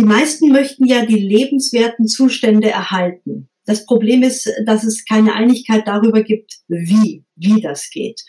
die 0.00 0.06
meisten 0.06 0.50
möchten 0.50 0.86
ja 0.86 1.04
die 1.04 1.18
lebenswerten 1.18 2.08
Zustände 2.08 2.70
erhalten. 2.70 3.50
Das 3.66 3.84
Problem 3.84 4.22
ist, 4.22 4.50
dass 4.64 4.82
es 4.82 5.04
keine 5.04 5.34
Einigkeit 5.34 5.86
darüber 5.86 6.22
gibt, 6.22 6.60
wie, 6.68 7.24
wie 7.36 7.60
das 7.60 7.90
geht. 7.90 8.22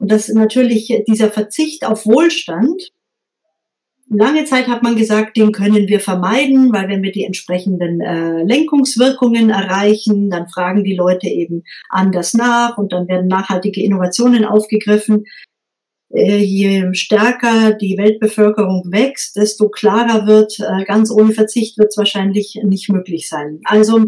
Und 0.00 0.10
dass 0.10 0.28
natürlich 0.28 1.02
dieser 1.06 1.30
Verzicht 1.30 1.84
auf 1.84 2.06
Wohlstand 2.06 2.80
Lange 4.10 4.46
Zeit 4.46 4.68
hat 4.68 4.82
man 4.82 4.96
gesagt, 4.96 5.36
den 5.36 5.52
können 5.52 5.86
wir 5.86 6.00
vermeiden, 6.00 6.72
weil 6.72 6.88
wenn 6.88 7.02
wir 7.02 7.12
die 7.12 7.24
entsprechenden 7.24 8.00
äh, 8.00 8.42
Lenkungswirkungen 8.42 9.50
erreichen, 9.50 10.30
dann 10.30 10.48
fragen 10.48 10.82
die 10.82 10.96
Leute 10.96 11.26
eben 11.26 11.62
anders 11.90 12.32
nach 12.32 12.78
und 12.78 12.92
dann 12.94 13.06
werden 13.06 13.28
nachhaltige 13.28 13.82
Innovationen 13.82 14.46
aufgegriffen. 14.46 15.26
Äh, 16.10 16.38
je 16.38 16.92
stärker 16.94 17.74
die 17.74 17.96
Weltbevölkerung 17.98 18.84
wächst, 18.90 19.36
desto 19.36 19.68
klarer 19.68 20.26
wird, 20.26 20.58
äh, 20.60 20.84
ganz 20.84 21.10
ohne 21.10 21.32
Verzicht 21.32 21.78
wird 21.78 21.88
es 21.88 21.96
wahrscheinlich 21.96 22.58
nicht 22.62 22.88
möglich 22.88 23.28
sein. 23.28 23.60
Also 23.64 24.06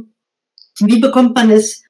wie 0.80 0.98
bekommt 0.98 1.34
man 1.34 1.50
es 1.50 1.82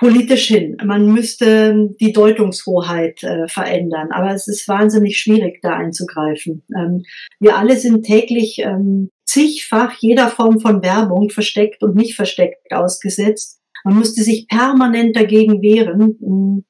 politisch 0.00 0.46
hin. 0.46 0.78
Man 0.82 1.12
müsste 1.12 1.90
die 2.00 2.12
Deutungshoheit 2.12 3.22
äh, 3.22 3.46
verändern, 3.48 4.08
aber 4.12 4.34
es 4.34 4.48
ist 4.48 4.66
wahnsinnig 4.66 5.18
schwierig, 5.18 5.60
da 5.60 5.76
einzugreifen. 5.76 6.62
Ähm, 6.74 7.02
wir 7.38 7.58
alle 7.58 7.76
sind 7.76 8.04
täglich 8.04 8.60
ähm, 8.60 9.10
zigfach 9.26 9.92
jeder 10.00 10.28
Form 10.28 10.58
von 10.58 10.82
Werbung 10.82 11.28
versteckt 11.28 11.82
und 11.82 11.96
nicht 11.96 12.16
versteckt 12.16 12.72
ausgesetzt. 12.72 13.60
Man 13.84 13.98
müsste 13.98 14.22
sich 14.22 14.48
permanent 14.48 15.16
dagegen 15.16 15.60
wehren. 15.60 16.64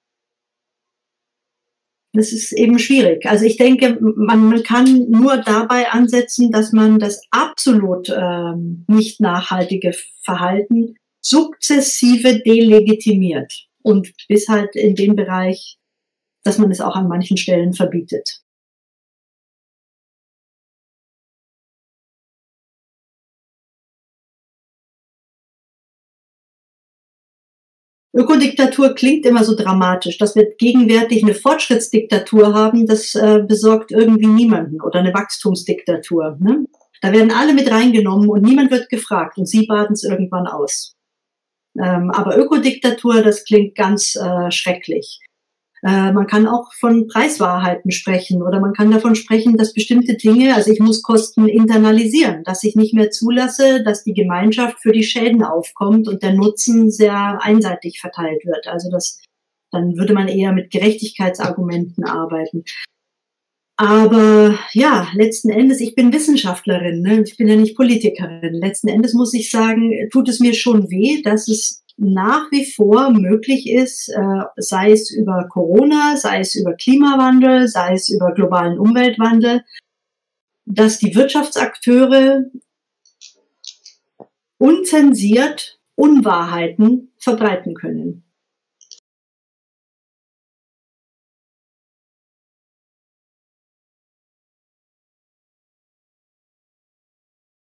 Das 2.12 2.33
ist 2.33 2.53
eben 2.53 2.79
schwierig. 2.79 3.27
Also 3.27 3.44
ich 3.44 3.57
denke, 3.57 3.99
man, 4.01 4.49
man 4.49 4.62
kann 4.64 5.11
nur 5.11 5.37
dabei 5.37 5.90
ansetzen, 5.90 6.51
dass 6.51 6.73
man 6.73 6.99
das 6.99 7.23
absolut 7.31 8.09
ähm, 8.09 8.85
nicht 8.88 9.20
nachhaltige 9.20 9.92
Verhalten 10.25 10.96
sukzessive 11.20 12.40
delegitimiert 12.40 13.68
und 13.83 14.12
bis 14.29 14.49
halt 14.49 14.75
in 14.75 14.94
dem 14.94 15.14
Bereich, 15.14 15.77
dass 16.42 16.59
man 16.59 16.70
es 16.70 16.81
auch 16.81 16.96
an 16.96 17.09
manchen 17.09 17.37
Stellen 17.37 17.75
verbietet. 17.75 18.40
Ökodiktatur 28.20 28.94
klingt 28.94 29.24
immer 29.24 29.44
so 29.44 29.54
dramatisch. 29.56 30.18
Dass 30.18 30.37
wir 30.37 30.54
gegenwärtig 30.59 31.22
eine 31.22 31.35
Fortschrittsdiktatur 31.35 32.54
haben, 32.54 32.87
das 32.87 33.14
äh, 33.14 33.42
besorgt 33.46 33.90
irgendwie 33.90 34.26
niemanden 34.26 34.80
oder 34.80 35.00
eine 35.00 35.14
Wachstumsdiktatur. 35.14 36.37
Ne? 36.40 36.66
Da 37.00 37.12
werden 37.12 37.33
alle 37.33 37.54
mit 37.54 37.70
reingenommen 37.70 38.28
und 38.28 38.42
niemand 38.42 38.70
wird 38.70 38.88
gefragt 38.90 39.38
und 39.38 39.46
sie 39.46 39.66
baden 39.66 39.94
es 39.94 40.04
irgendwann 40.04 40.46
aus. 40.46 40.94
Ähm, 41.78 42.11
aber 42.11 42.37
Ökodiktatur, 42.37 43.22
das 43.22 43.44
klingt 43.44 43.74
ganz 43.74 44.16
äh, 44.16 44.50
schrecklich. 44.50 45.20
Äh, 45.82 46.12
man 46.12 46.26
kann 46.26 46.46
auch 46.46 46.72
von 46.74 47.08
Preiswahrheiten 47.08 47.90
sprechen 47.90 48.42
oder 48.42 48.60
man 48.60 48.74
kann 48.74 48.90
davon 48.90 49.14
sprechen, 49.14 49.56
dass 49.56 49.72
bestimmte 49.72 50.14
Dinge, 50.14 50.54
also 50.54 50.70
ich 50.70 50.80
muss 50.80 51.02
Kosten 51.02 51.48
internalisieren, 51.48 52.44
dass 52.44 52.64
ich 52.64 52.76
nicht 52.76 52.92
mehr 52.92 53.10
zulasse, 53.10 53.82
dass 53.82 54.04
die 54.04 54.12
Gemeinschaft 54.12 54.80
für 54.80 54.92
die 54.92 55.04
Schäden 55.04 55.42
aufkommt 55.42 56.06
und 56.06 56.22
der 56.22 56.34
Nutzen 56.34 56.90
sehr 56.90 57.42
einseitig 57.42 58.00
verteilt 58.00 58.44
wird. 58.44 58.66
Also 58.68 58.90
das, 58.90 59.20
dann 59.70 59.96
würde 59.96 60.12
man 60.12 60.28
eher 60.28 60.52
mit 60.52 60.70
Gerechtigkeitsargumenten 60.70 62.04
arbeiten. 62.04 62.64
Aber 63.76 64.58
ja, 64.74 65.08
letzten 65.14 65.48
Endes, 65.48 65.80
ich 65.80 65.94
bin 65.94 66.12
Wissenschaftlerin, 66.12 67.00
ne? 67.00 67.22
ich 67.22 67.38
bin 67.38 67.48
ja 67.48 67.56
nicht 67.56 67.74
Politikerin. 67.74 68.52
Letzten 68.52 68.88
Endes 68.88 69.14
muss 69.14 69.32
ich 69.32 69.48
sagen, 69.48 70.10
tut 70.12 70.28
es 70.28 70.38
mir 70.38 70.52
schon 70.52 70.90
weh, 70.90 71.22
dass 71.22 71.48
es 71.48 71.82
nach 72.00 72.50
wie 72.50 72.64
vor 72.64 73.10
möglich 73.10 73.68
ist, 73.68 74.08
äh, 74.08 74.44
sei 74.56 74.90
es 74.92 75.10
über 75.10 75.46
Corona, 75.50 76.16
sei 76.16 76.40
es 76.40 76.54
über 76.54 76.72
Klimawandel, 76.72 77.68
sei 77.68 77.92
es 77.92 78.08
über 78.08 78.32
globalen 78.32 78.78
Umweltwandel, 78.78 79.64
dass 80.64 80.98
die 80.98 81.14
Wirtschaftsakteure 81.14 82.44
unzensiert 84.58 85.78
Unwahrheiten 85.94 87.12
verbreiten 87.18 87.74
können. 87.74 88.24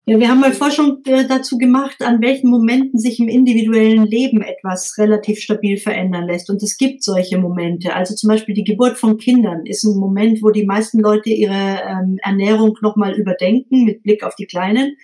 Ja, 0.08 0.20
wir 0.20 0.30
haben 0.30 0.40
mal 0.40 0.52
Forschung 0.52 1.04
äh, 1.06 1.28
dazu 1.28 1.60
gemacht, 1.60 2.02
an 2.02 2.22
welchen 2.22 2.50
Momenten 2.50 2.98
sich 3.00 3.20
im 3.20 3.28
individuellen 3.28 4.04
Leben 4.04 4.42
etwas 4.42 4.98
relativ 4.98 5.40
stabil 5.40 5.78
verändern 5.78 6.26
lässt. 6.26 6.50
Und 6.50 6.64
es 6.64 6.78
gibt 6.78 7.04
solche 7.04 7.38
Momente. 7.38 7.94
Also 7.94 8.16
zum 8.16 8.30
Beispiel 8.30 8.56
die 8.56 8.64
Geburt 8.64 8.98
von 8.98 9.18
Kindern 9.18 9.64
ist 9.68 9.84
ein 9.84 10.00
Moment, 10.00 10.42
wo 10.42 10.50
die 10.50 10.66
meisten 10.66 11.00
Leute 11.00 11.30
ihre 11.30 11.54
ähm, 11.54 12.18
Ernährung 12.24 12.76
nochmal 12.82 13.14
überdenken 13.14 13.86
mit 13.86 14.02
Blick 14.02 14.24
auf 14.24 14.36
die 14.36 14.48
Kleinen. 14.48 14.98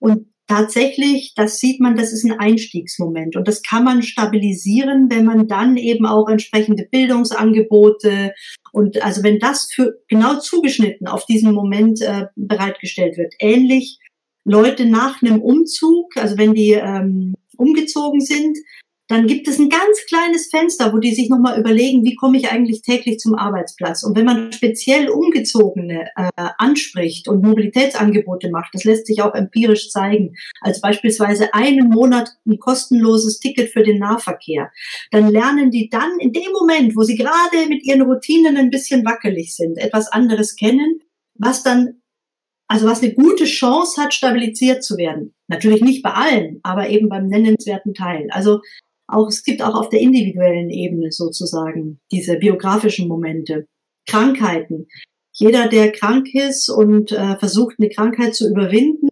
Und 0.00 0.26
tatsächlich, 0.48 1.32
das 1.36 1.60
sieht 1.60 1.78
man, 1.78 1.94
das 1.94 2.12
ist 2.12 2.24
ein 2.24 2.40
Einstiegsmoment. 2.40 3.36
Und 3.36 3.46
das 3.46 3.62
kann 3.62 3.84
man 3.84 4.02
stabilisieren, 4.02 5.06
wenn 5.10 5.26
man 5.26 5.46
dann 5.46 5.76
eben 5.76 6.06
auch 6.06 6.28
entsprechende 6.28 6.88
Bildungsangebote 6.90 8.34
und 8.72 9.00
also 9.00 9.22
wenn 9.22 9.38
das 9.38 9.70
für 9.72 10.00
genau 10.08 10.40
zugeschnitten 10.40 11.06
auf 11.06 11.24
diesen 11.24 11.52
Moment 11.52 12.00
äh, 12.00 12.26
bereitgestellt 12.34 13.16
wird. 13.16 13.32
Ähnlich 13.38 13.99
Leute 14.44 14.86
nach 14.86 15.22
einem 15.22 15.40
Umzug, 15.40 16.16
also 16.16 16.38
wenn 16.38 16.54
die 16.54 16.72
ähm, 16.72 17.34
umgezogen 17.56 18.20
sind, 18.20 18.56
dann 19.10 19.26
gibt 19.26 19.48
es 19.48 19.58
ein 19.58 19.68
ganz 19.68 20.06
kleines 20.06 20.50
Fenster, 20.50 20.92
wo 20.92 20.98
die 20.98 21.12
sich 21.12 21.28
nochmal 21.30 21.58
überlegen, 21.58 22.04
wie 22.04 22.14
komme 22.14 22.38
ich 22.38 22.48
eigentlich 22.48 22.82
täglich 22.82 23.18
zum 23.18 23.34
Arbeitsplatz. 23.34 24.04
Und 24.04 24.16
wenn 24.16 24.24
man 24.24 24.52
speziell 24.52 25.08
Umgezogene 25.08 26.06
äh, 26.14 26.30
anspricht 26.58 27.26
und 27.26 27.42
Mobilitätsangebote 27.42 28.50
macht, 28.50 28.72
das 28.72 28.84
lässt 28.84 29.08
sich 29.08 29.20
auch 29.20 29.34
empirisch 29.34 29.90
zeigen, 29.90 30.36
als 30.60 30.80
beispielsweise 30.80 31.52
einen 31.54 31.88
Monat 31.88 32.30
ein 32.46 32.60
kostenloses 32.60 33.40
Ticket 33.40 33.70
für 33.70 33.82
den 33.82 33.98
Nahverkehr, 33.98 34.70
dann 35.10 35.28
lernen 35.28 35.72
die 35.72 35.88
dann 35.88 36.20
in 36.20 36.32
dem 36.32 36.52
Moment, 36.52 36.94
wo 36.94 37.02
sie 37.02 37.16
gerade 37.16 37.66
mit 37.68 37.84
ihren 37.84 38.02
Routinen 38.02 38.56
ein 38.56 38.70
bisschen 38.70 39.04
wackelig 39.04 39.56
sind, 39.56 39.76
etwas 39.78 40.06
anderes 40.06 40.54
kennen, 40.54 41.00
was 41.34 41.64
dann 41.64 41.99
also 42.70 42.86
was 42.86 43.02
eine 43.02 43.12
gute 43.14 43.46
Chance 43.46 44.00
hat, 44.00 44.14
stabilisiert 44.14 44.84
zu 44.84 44.96
werden. 44.96 45.34
Natürlich 45.48 45.82
nicht 45.82 46.04
bei 46.04 46.12
allen, 46.12 46.60
aber 46.62 46.88
eben 46.88 47.08
beim 47.08 47.26
nennenswerten 47.26 47.94
Teil. 47.94 48.28
Also 48.30 48.60
auch, 49.08 49.26
es 49.26 49.42
gibt 49.42 49.60
auch 49.60 49.74
auf 49.74 49.88
der 49.88 50.00
individuellen 50.00 50.70
Ebene 50.70 51.10
sozusagen 51.10 51.98
diese 52.12 52.36
biografischen 52.36 53.08
Momente. 53.08 53.66
Krankheiten. 54.06 54.86
Jeder, 55.32 55.66
der 55.66 55.90
krank 55.90 56.32
ist 56.32 56.68
und 56.68 57.10
äh, 57.10 57.36
versucht, 57.38 57.74
eine 57.80 57.88
Krankheit 57.88 58.36
zu 58.36 58.48
überwinden, 58.48 59.08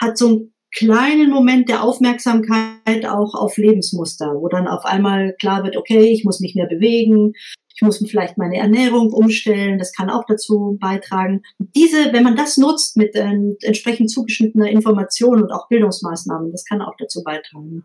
hat 0.00 0.16
so 0.16 0.28
ein 0.28 0.54
kleinen 0.72 1.30
Moment 1.30 1.68
der 1.68 1.82
Aufmerksamkeit 1.82 3.06
auch 3.06 3.34
auf 3.34 3.56
Lebensmuster, 3.56 4.36
wo 4.36 4.46
dann 4.46 4.68
auf 4.68 4.84
einmal 4.84 5.34
klar 5.40 5.64
wird, 5.64 5.76
okay, 5.76 6.12
ich 6.12 6.24
muss 6.24 6.38
mich 6.38 6.54
mehr 6.54 6.68
bewegen, 6.68 7.32
ich 7.80 7.86
muss 7.86 8.04
vielleicht 8.06 8.36
meine 8.36 8.58
Ernährung 8.58 9.10
umstellen, 9.10 9.78
das 9.78 9.94
kann 9.94 10.10
auch 10.10 10.24
dazu 10.26 10.76
beitragen. 10.78 11.40
Diese, 11.58 12.12
wenn 12.12 12.24
man 12.24 12.36
das 12.36 12.58
nutzt 12.58 12.98
mit 12.98 13.14
äh, 13.14 13.32
entsprechend 13.62 14.10
zugeschnittener 14.10 14.68
Information 14.68 15.42
und 15.42 15.50
auch 15.50 15.66
Bildungsmaßnahmen, 15.68 16.52
das 16.52 16.66
kann 16.66 16.82
auch 16.82 16.92
dazu 16.98 17.22
beitragen. 17.24 17.84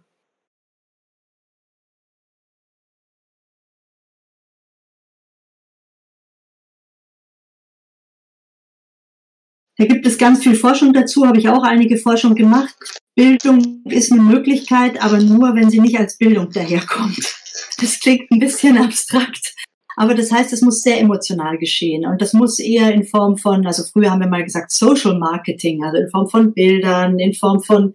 Da 9.77 9.85
gibt 9.85 10.05
es 10.05 10.17
ganz 10.17 10.43
viel 10.43 10.55
Forschung 10.55 10.91
dazu, 10.91 11.25
habe 11.25 11.39
ich 11.39 11.47
auch 11.47 11.63
einige 11.63 11.95
Forschung 11.95 12.35
gemacht. 12.35 12.75
Bildung 13.15 13.81
ist 13.85 14.11
eine 14.11 14.21
Möglichkeit, 14.21 15.01
aber 15.01 15.19
nur, 15.19 15.55
wenn 15.55 15.69
sie 15.69 15.79
nicht 15.79 15.97
als 15.97 16.17
Bildung 16.17 16.49
daherkommt. 16.51 17.33
Das 17.79 17.99
klingt 18.01 18.29
ein 18.31 18.39
bisschen 18.39 18.77
abstrakt, 18.81 19.55
aber 19.95 20.13
das 20.13 20.31
heißt, 20.31 20.53
es 20.53 20.61
muss 20.61 20.81
sehr 20.81 20.99
emotional 20.99 21.57
geschehen 21.57 22.05
und 22.05 22.21
das 22.21 22.33
muss 22.33 22.59
eher 22.59 22.93
in 22.93 23.03
Form 23.03 23.37
von, 23.37 23.65
also 23.65 23.83
früher 23.83 24.11
haben 24.11 24.21
wir 24.21 24.27
mal 24.27 24.43
gesagt 24.43 24.71
Social 24.71 25.17
Marketing, 25.17 25.83
also 25.83 25.97
in 25.97 26.09
Form 26.09 26.27
von 26.27 26.53
Bildern, 26.53 27.19
in 27.19 27.33
Form 27.33 27.61
von, 27.61 27.93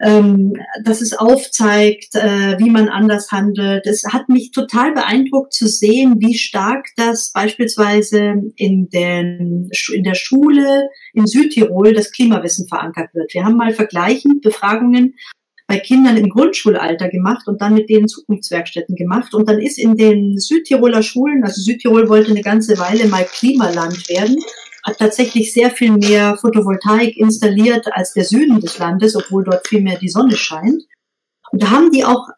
ähm, 0.00 0.54
dass 0.84 1.00
es 1.00 1.12
aufzeigt, 1.12 2.14
äh, 2.14 2.58
wie 2.58 2.70
man 2.70 2.88
anders 2.88 3.30
handelt. 3.30 3.86
Es 3.86 4.04
hat 4.12 4.28
mich 4.28 4.50
total 4.50 4.92
beeindruckt 4.92 5.52
zu 5.52 5.68
sehen, 5.68 6.16
wie 6.18 6.34
stark 6.34 6.86
das 6.96 7.30
beispielsweise 7.32 8.34
in, 8.56 8.88
den, 8.88 9.70
in 9.92 10.02
der 10.02 10.14
Schule 10.14 10.88
in 11.12 11.26
Südtirol 11.26 11.92
das 11.92 12.10
Klimawissen 12.10 12.66
verankert 12.68 13.14
wird. 13.14 13.32
Wir 13.34 13.44
haben 13.44 13.56
mal 13.56 13.72
vergleichend 13.72 14.42
Befragungen 14.42 15.14
bei 15.72 15.78
Kindern 15.78 16.18
im 16.18 16.28
Grundschulalter 16.28 17.08
gemacht 17.08 17.48
und 17.48 17.62
dann 17.62 17.72
mit 17.72 17.88
denen 17.88 18.06
Zukunftswerkstätten 18.06 18.94
gemacht. 18.94 19.32
Und 19.32 19.48
dann 19.48 19.58
ist 19.58 19.78
in 19.78 19.96
den 19.96 20.36
Südtiroler 20.36 21.02
Schulen, 21.02 21.42
also 21.44 21.62
Südtirol 21.62 22.10
wollte 22.10 22.30
eine 22.30 22.42
ganze 22.42 22.78
Weile 22.78 23.08
mal 23.08 23.24
Klimaland 23.24 24.06
werden, 24.10 24.36
hat 24.84 24.98
tatsächlich 24.98 25.54
sehr 25.54 25.70
viel 25.70 25.92
mehr 25.92 26.36
Photovoltaik 26.36 27.16
installiert 27.16 27.86
als 27.92 28.12
der 28.12 28.24
Süden 28.24 28.60
des 28.60 28.78
Landes, 28.78 29.16
obwohl 29.16 29.44
dort 29.44 29.66
viel 29.66 29.80
mehr 29.80 29.98
die 29.98 30.10
Sonne 30.10 30.36
scheint. 30.36 30.82
Und 31.52 31.62
da 31.62 31.70
haben 31.70 31.90
die 31.90 32.04
auch 32.04 32.28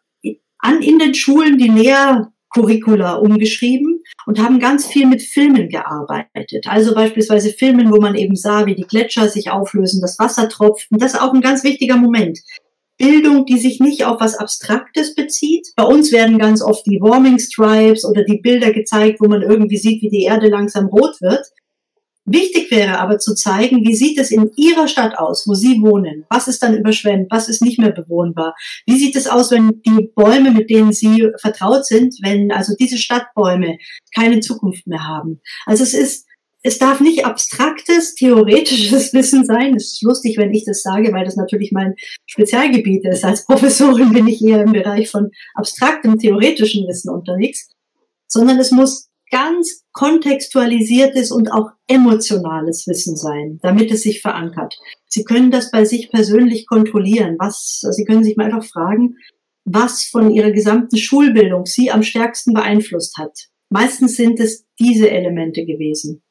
an, 0.59 0.81
in 0.81 0.97
den 0.97 1.13
Schulen 1.13 1.57
die 1.57 1.67
Lehrcurricula 1.67 3.15
umgeschrieben 3.15 4.01
und 4.25 4.39
haben 4.39 4.59
ganz 4.61 4.85
viel 4.85 5.07
mit 5.07 5.21
Filmen 5.21 5.67
gearbeitet. 5.67 6.67
Also 6.69 6.95
beispielsweise 6.95 7.49
Filmen, 7.49 7.91
wo 7.91 7.99
man 7.99 8.15
eben 8.15 8.37
sah, 8.37 8.65
wie 8.65 8.75
die 8.75 8.87
Gletscher 8.87 9.27
sich 9.27 9.51
auflösen, 9.51 9.99
das 9.99 10.19
Wasser 10.19 10.47
tropft. 10.47 10.89
Und 10.89 11.01
das 11.01 11.15
ist 11.15 11.21
auch 11.21 11.33
ein 11.33 11.41
ganz 11.41 11.65
wichtiger 11.65 11.97
Moment. 11.97 12.39
Bildung, 12.97 13.45
die 13.45 13.57
sich 13.57 13.79
nicht 13.79 14.05
auf 14.05 14.21
was 14.21 14.35
Abstraktes 14.35 15.15
bezieht. 15.15 15.67
Bei 15.75 15.83
uns 15.83 16.11
werden 16.11 16.39
ganz 16.39 16.61
oft 16.61 16.85
die 16.85 16.99
Warming 17.01 17.39
Stripes 17.39 18.05
oder 18.05 18.23
die 18.23 18.39
Bilder 18.39 18.71
gezeigt, 18.71 19.19
wo 19.19 19.27
man 19.27 19.41
irgendwie 19.41 19.77
sieht, 19.77 20.01
wie 20.01 20.09
die 20.09 20.23
Erde 20.23 20.49
langsam 20.49 20.87
rot 20.87 21.21
wird. 21.21 21.45
Wichtig 22.27 22.71
wäre 22.71 22.97
aber 22.97 23.19
zu 23.19 23.35
zeigen, 23.35 23.85
wie 23.85 23.95
sieht 23.95 24.17
es 24.17 24.31
in 24.31 24.49
Ihrer 24.55 24.87
Stadt 24.87 25.15
aus, 25.15 25.47
wo 25.47 25.53
Sie 25.53 25.79
wohnen? 25.81 26.25
Was 26.27 26.47
ist 26.47 26.63
dann 26.63 26.75
überschwemmt? 26.75 27.27
Was 27.29 27.47
ist 27.49 27.61
nicht 27.61 27.77
mehr 27.77 27.91
bewohnbar? 27.91 28.55
Wie 28.87 28.97
sieht 28.97 29.15
es 29.15 29.27
aus, 29.27 29.51
wenn 29.51 29.83
die 29.85 30.09
Bäume, 30.15 30.49
mit 30.49 30.71
denen 30.71 30.91
Sie 30.91 31.29
vertraut 31.39 31.85
sind, 31.85 32.15
wenn 32.23 32.51
also 32.51 32.73
diese 32.79 32.97
Stadtbäume 32.97 33.77
keine 34.15 34.39
Zukunft 34.39 34.87
mehr 34.87 35.07
haben? 35.07 35.39
Also 35.67 35.83
es 35.83 35.93
ist 35.93 36.25
es 36.65 36.79
darf 36.79 36.99
nicht 36.99 37.25
abstraktes, 37.25 38.15
theoretisches 38.15 39.13
Wissen 39.13 39.45
sein. 39.45 39.75
Es 39.75 39.93
ist 39.93 40.01
lustig, 40.01 40.37
wenn 40.37 40.51
ich 40.51 40.65
das 40.65 40.81
sage, 40.81 41.13
weil 41.13 41.23
das 41.23 41.35
natürlich 41.35 41.71
mein 41.71 41.93
Spezialgebiet 42.25 43.05
ist. 43.05 43.23
Als 43.23 43.45
Professorin 43.45 44.11
bin 44.11 44.27
ich 44.27 44.43
eher 44.43 44.63
im 44.63 44.71
Bereich 44.71 45.11
von 45.11 45.29
abstraktem, 45.53 46.17
theoretischen 46.17 46.87
Wissen 46.87 47.11
unterwegs, 47.11 47.69
sondern 48.27 48.59
es 48.59 48.71
muss 48.71 49.09
ganz 49.29 49.83
kontextualisiertes 49.91 51.31
und 51.31 51.51
auch 51.51 51.69
emotionales 51.87 52.87
Wissen 52.87 53.15
sein, 53.15 53.59
damit 53.61 53.91
es 53.91 54.01
sich 54.01 54.21
verankert. 54.21 54.75
Sie 55.07 55.23
können 55.23 55.51
das 55.51 55.69
bei 55.69 55.85
sich 55.85 56.09
persönlich 56.09 56.65
kontrollieren. 56.65 57.35
Was, 57.37 57.85
Sie 57.91 58.05
können 58.05 58.23
sich 58.23 58.37
mal 58.37 58.45
einfach 58.45 58.65
fragen, 58.65 59.17
was 59.65 60.05
von 60.05 60.31
Ihrer 60.31 60.51
gesamten 60.51 60.97
Schulbildung 60.97 61.67
Sie 61.67 61.91
am 61.91 62.01
stärksten 62.01 62.53
beeinflusst 62.53 63.17
hat. 63.17 63.49
Meistens 63.69 64.15
sind 64.15 64.39
es 64.39 64.65
diese 64.79 65.11
Elemente 65.11 65.65
gewesen 65.65 66.23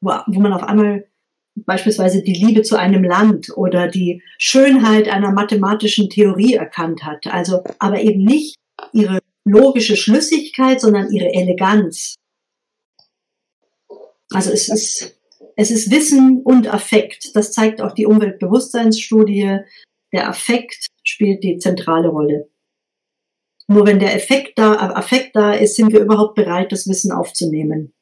wo, 0.00 0.40
man 0.40 0.52
auf 0.52 0.62
einmal 0.62 1.06
beispielsweise 1.54 2.22
die 2.22 2.34
Liebe 2.34 2.62
zu 2.62 2.76
einem 2.76 3.04
Land 3.04 3.56
oder 3.56 3.88
die 3.88 4.22
Schönheit 4.38 5.08
einer 5.08 5.32
mathematischen 5.32 6.08
Theorie 6.08 6.54
erkannt 6.54 7.04
hat. 7.04 7.26
Also, 7.26 7.62
aber 7.78 8.00
eben 8.00 8.24
nicht 8.24 8.56
ihre 8.92 9.18
logische 9.44 9.96
Schlüssigkeit, 9.96 10.80
sondern 10.80 11.10
ihre 11.12 11.32
Eleganz. 11.32 12.14
Also 14.32 14.50
es 14.50 14.68
ist, 14.68 15.20
es 15.56 15.70
ist 15.70 15.90
Wissen 15.90 16.42
und 16.44 16.72
Affekt. 16.72 17.34
Das 17.34 17.52
zeigt 17.52 17.80
auch 17.80 17.92
die 17.92 18.06
Umweltbewusstseinsstudie. 18.06 19.58
Der 20.12 20.28
Affekt 20.28 20.86
spielt 21.02 21.42
die 21.42 21.58
zentrale 21.58 22.08
Rolle. 22.08 22.48
Nur 23.66 23.86
wenn 23.86 24.00
der 24.00 24.14
Effekt 24.14 24.58
da, 24.58 24.74
Affekt 24.74 25.36
da 25.36 25.52
ist, 25.52 25.76
sind 25.76 25.92
wir 25.92 26.00
überhaupt 26.00 26.34
bereit, 26.34 26.72
das 26.72 26.88
Wissen 26.88 27.12
aufzunehmen. 27.12 27.92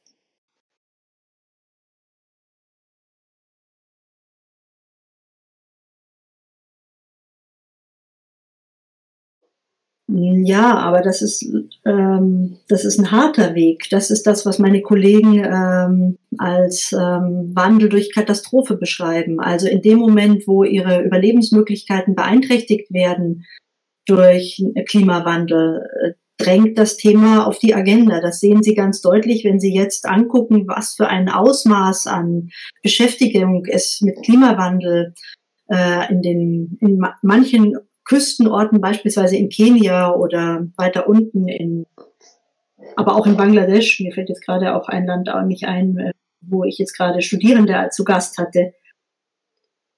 Ja, 10.10 10.78
aber 10.78 11.02
das 11.02 11.20
ist, 11.20 11.46
ähm, 11.84 12.56
das 12.66 12.86
ist 12.86 12.98
ein 12.98 13.10
harter 13.10 13.54
Weg. 13.54 13.88
Das 13.90 14.10
ist 14.10 14.26
das, 14.26 14.46
was 14.46 14.58
meine 14.58 14.80
Kollegen 14.80 15.44
ähm, 15.44 16.16
als 16.38 16.92
ähm, 16.92 17.50
Wandel 17.54 17.90
durch 17.90 18.14
Katastrophe 18.14 18.76
beschreiben. 18.76 19.38
Also 19.38 19.68
in 19.68 19.82
dem 19.82 19.98
Moment, 19.98 20.44
wo 20.46 20.64
ihre 20.64 21.02
Überlebensmöglichkeiten 21.02 22.14
beeinträchtigt 22.14 22.90
werden 22.90 23.44
durch 24.06 24.64
Klimawandel, 24.86 25.86
äh, 26.02 26.12
drängt 26.38 26.78
das 26.78 26.96
Thema 26.96 27.46
auf 27.46 27.58
die 27.58 27.74
Agenda. 27.74 28.22
Das 28.22 28.40
sehen 28.40 28.62
Sie 28.62 28.74
ganz 28.74 29.02
deutlich, 29.02 29.44
wenn 29.44 29.60
Sie 29.60 29.74
jetzt 29.74 30.06
angucken, 30.06 30.66
was 30.68 30.94
für 30.94 31.08
ein 31.08 31.28
Ausmaß 31.28 32.06
an 32.06 32.48
Beschäftigung 32.82 33.66
es 33.66 34.00
mit 34.00 34.22
Klimawandel 34.24 35.12
äh, 35.66 36.10
in 36.10 36.22
den 36.22 36.78
in 36.80 36.98
manchen 37.22 37.76
Küstenorten, 38.08 38.80
beispielsweise 38.80 39.36
in 39.36 39.50
Kenia 39.50 40.14
oder 40.14 40.66
weiter 40.76 41.08
unten 41.08 41.46
in, 41.46 41.86
aber 42.96 43.14
auch 43.14 43.26
in 43.26 43.36
Bangladesch. 43.36 44.00
Mir 44.00 44.12
fällt 44.12 44.30
jetzt 44.30 44.44
gerade 44.44 44.74
auch 44.74 44.88
ein 44.88 45.06
Land 45.06 45.28
auch 45.28 45.44
nicht 45.44 45.64
ein, 45.64 45.98
äh, 45.98 46.12
wo 46.40 46.64
ich 46.64 46.78
jetzt 46.78 46.96
gerade 46.96 47.20
Studierende 47.20 47.88
zu 47.92 48.04
Gast 48.04 48.38
hatte. 48.38 48.72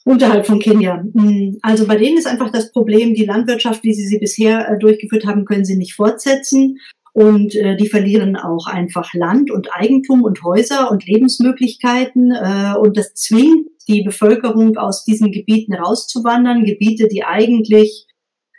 Unterhalb 0.04 0.46
von 0.46 0.58
Kenia. 0.58 1.04
Hm, 1.14 1.58
also 1.62 1.86
bei 1.86 1.96
denen 1.96 2.18
ist 2.18 2.26
einfach 2.26 2.50
das 2.50 2.72
Problem, 2.72 3.14
die 3.14 3.26
Landwirtschaft, 3.26 3.84
wie 3.84 3.94
sie 3.94 4.06
sie 4.06 4.18
bisher 4.18 4.68
äh, 4.68 4.78
durchgeführt 4.78 5.24
haben, 5.24 5.44
können 5.44 5.64
sie 5.64 5.76
nicht 5.76 5.94
fortsetzen. 5.94 6.78
Und 7.12 7.54
äh, 7.54 7.76
die 7.76 7.88
verlieren 7.88 8.36
auch 8.36 8.66
einfach 8.66 9.14
Land 9.14 9.52
und 9.52 9.68
Eigentum 9.72 10.22
und 10.22 10.42
Häuser 10.42 10.90
und 10.90 11.06
Lebensmöglichkeiten. 11.06 12.32
Äh, 12.32 12.74
und 12.76 12.96
das 12.96 13.14
zwingt 13.14 13.68
die 13.88 14.02
Bevölkerung 14.02 14.76
aus 14.76 15.04
diesen 15.04 15.32
Gebieten 15.32 15.74
rauszuwandern, 15.74 16.64
Gebiete, 16.64 17.08
die 17.08 17.24
eigentlich 17.24 18.06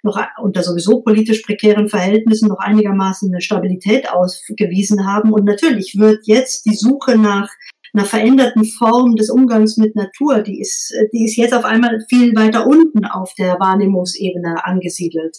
noch 0.03 0.19
unter 0.41 0.63
sowieso 0.63 1.01
politisch 1.01 1.41
prekären 1.41 1.87
Verhältnissen 1.87 2.49
noch 2.49 2.59
einigermaßen 2.59 3.31
eine 3.31 3.41
Stabilität 3.41 4.11
ausgewiesen 4.11 5.05
haben. 5.05 5.31
Und 5.31 5.45
natürlich 5.45 5.97
wird 5.97 6.25
jetzt 6.25 6.65
die 6.65 6.75
Suche 6.75 7.17
nach 7.17 7.49
einer 7.93 8.05
veränderten 8.05 8.65
Form 8.65 9.15
des 9.15 9.29
Umgangs 9.29 9.77
mit 9.77 9.95
Natur, 9.95 10.41
die 10.41 10.59
ist, 10.59 10.93
die 11.13 11.25
ist 11.25 11.35
jetzt 11.35 11.53
auf 11.53 11.65
einmal 11.65 11.99
viel 12.09 12.33
weiter 12.35 12.65
unten 12.65 13.05
auf 13.05 13.33
der 13.35 13.59
Wahrnehmungsebene 13.59 14.65
angesiedelt. 14.65 15.37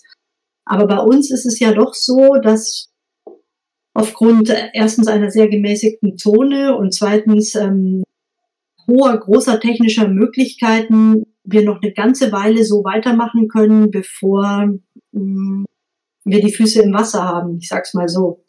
Aber 0.65 0.87
bei 0.87 0.99
uns 0.99 1.31
ist 1.31 1.47
es 1.47 1.59
ja 1.59 1.73
doch 1.73 1.95
so, 1.95 2.37
dass 2.37 2.91
aufgrund 3.95 4.55
erstens 4.75 5.09
einer 5.09 5.31
sehr 5.31 5.49
gemäßigten 5.49 6.19
Zone 6.19 6.77
und 6.77 6.95
zweitens 6.95 7.55
ähm, 7.55 8.05
hoher, 8.87 9.19
großer 9.19 9.61
technischer 9.61 10.09
Möglichkeiten 10.09 11.25
wir 11.45 11.65
noch 11.65 11.83
eine 11.83 11.93
ganze 11.93 12.33
Weile 12.33 12.65
so 12.65 12.85
weitermachen 12.85 13.49
können, 13.49 13.91
bevor 13.91 14.69
mh, 15.13 15.21
mm, 15.21 15.65
wir 16.25 16.41
die 16.41 16.53
Füße 16.53 16.83
im 16.83 16.95
Wasser 16.95 17.25
haben. 17.25 17.59
Ich 17.59 17.69
sag's 17.69 17.95
mal 17.95 18.09
so. 18.09 18.45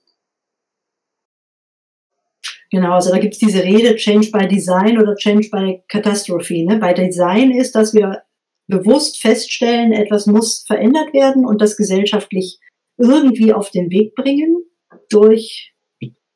Genau, 2.69 2.93
also 2.93 3.11
da 3.11 3.19
gibt's 3.19 3.37
diese 3.37 3.63
Rede 3.63 3.95
Change 3.95 4.31
by 4.31 4.47
Design 4.47 4.97
oder 4.97 5.15
Change 5.15 5.49
by 5.51 5.81
Catastrophe. 5.87 6.65
Ne? 6.65 6.77
Bei 6.77 6.93
Design 6.93 7.51
ist, 7.51 7.75
dass 7.75 7.93
wir 7.93 8.23
bewusst 8.67 9.21
feststellen, 9.21 9.91
etwas 9.91 10.25
muss 10.25 10.63
verändert 10.65 11.13
werden 11.13 11.45
und 11.45 11.61
das 11.61 11.77
gesellschaftlich 11.77 12.59
irgendwie 12.97 13.53
auf 13.53 13.69
den 13.71 13.91
Weg 13.91 14.15
bringen 14.15 14.63
durch 15.09 15.72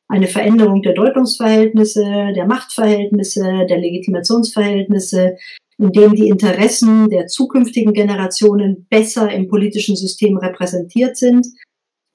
eine 0.08 0.26
Veränderung 0.26 0.82
der 0.82 0.94
Deutungsverhältnisse, 0.94 2.02
der 2.34 2.46
Machtverhältnisse, 2.46 3.66
der 3.68 3.78
Legitimationsverhältnisse, 3.78 5.36
in 5.78 5.92
dem 5.92 6.14
die 6.14 6.28
Interessen 6.28 7.08
der 7.08 7.26
zukünftigen 7.26 7.92
Generationen 7.92 8.86
besser 8.88 9.30
im 9.30 9.48
politischen 9.48 9.96
System 9.96 10.38
repräsentiert 10.38 11.16
sind. 11.16 11.46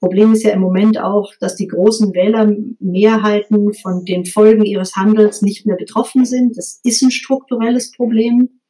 Problem 0.00 0.32
ist 0.32 0.42
ja 0.42 0.50
im 0.50 0.60
Moment 0.60 1.00
auch, 1.00 1.32
dass 1.40 1.56
die 1.56 1.68
großen 1.68 2.12
Wählermehrheiten 2.12 3.72
von 3.72 4.04
den 4.04 4.26
Folgen 4.26 4.64
ihres 4.64 4.96
Handels 4.96 5.40
nicht 5.40 5.64
mehr 5.64 5.76
betroffen 5.76 6.26
sind. 6.26 6.58
Das 6.58 6.80
ist 6.82 7.02
ein 7.02 7.10
strukturelles 7.10 7.92
Problem. 7.92 8.60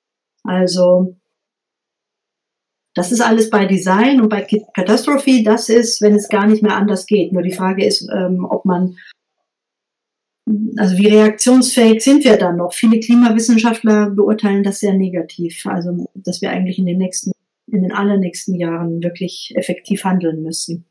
Also 0.45 1.17
das 2.95 3.11
ist 3.11 3.21
alles 3.21 3.51
bei 3.51 3.67
Design 3.67 4.21
und 4.21 4.29
bei 4.29 4.47
Catastrophe, 4.75 5.43
das 5.45 5.69
ist, 5.69 6.01
wenn 6.01 6.15
es 6.15 6.29
gar 6.29 6.47
nicht 6.47 6.63
mehr 6.63 6.77
anders 6.77 7.07
geht. 7.07 7.33
Nur 7.33 7.43
die 7.43 7.53
Frage 7.53 7.85
ist, 7.85 8.09
ähm, 8.15 8.47
ob 8.49 8.65
man, 8.65 8.97
also 10.77 10.99
wie 10.99 11.07
reaktionsfähig 11.07 12.03
sind 12.03 12.25
wir 12.25 12.37
dann 12.37 12.57
noch? 12.57 12.75
Viele 12.75 13.01
Klimawissenschaftler 13.01 14.11
beurteilen 14.11 14.63
das 14.63 14.81
sehr 14.81 14.95
negativ. 14.95 15.65
Also, 15.67 16.11
dass 16.15 16.43
wir 16.43 16.51
eigentlich 16.51 16.79
in 16.79 16.87
den 16.87 16.99
nächsten, 16.99 17.33
in 17.67 17.83
den 17.83 17.93
allernächsten 17.93 18.55
Jahren 18.55 19.03
wirklich 19.03 19.53
effektiv 19.57 20.05
handeln 20.05 20.43
müssen. 20.43 20.85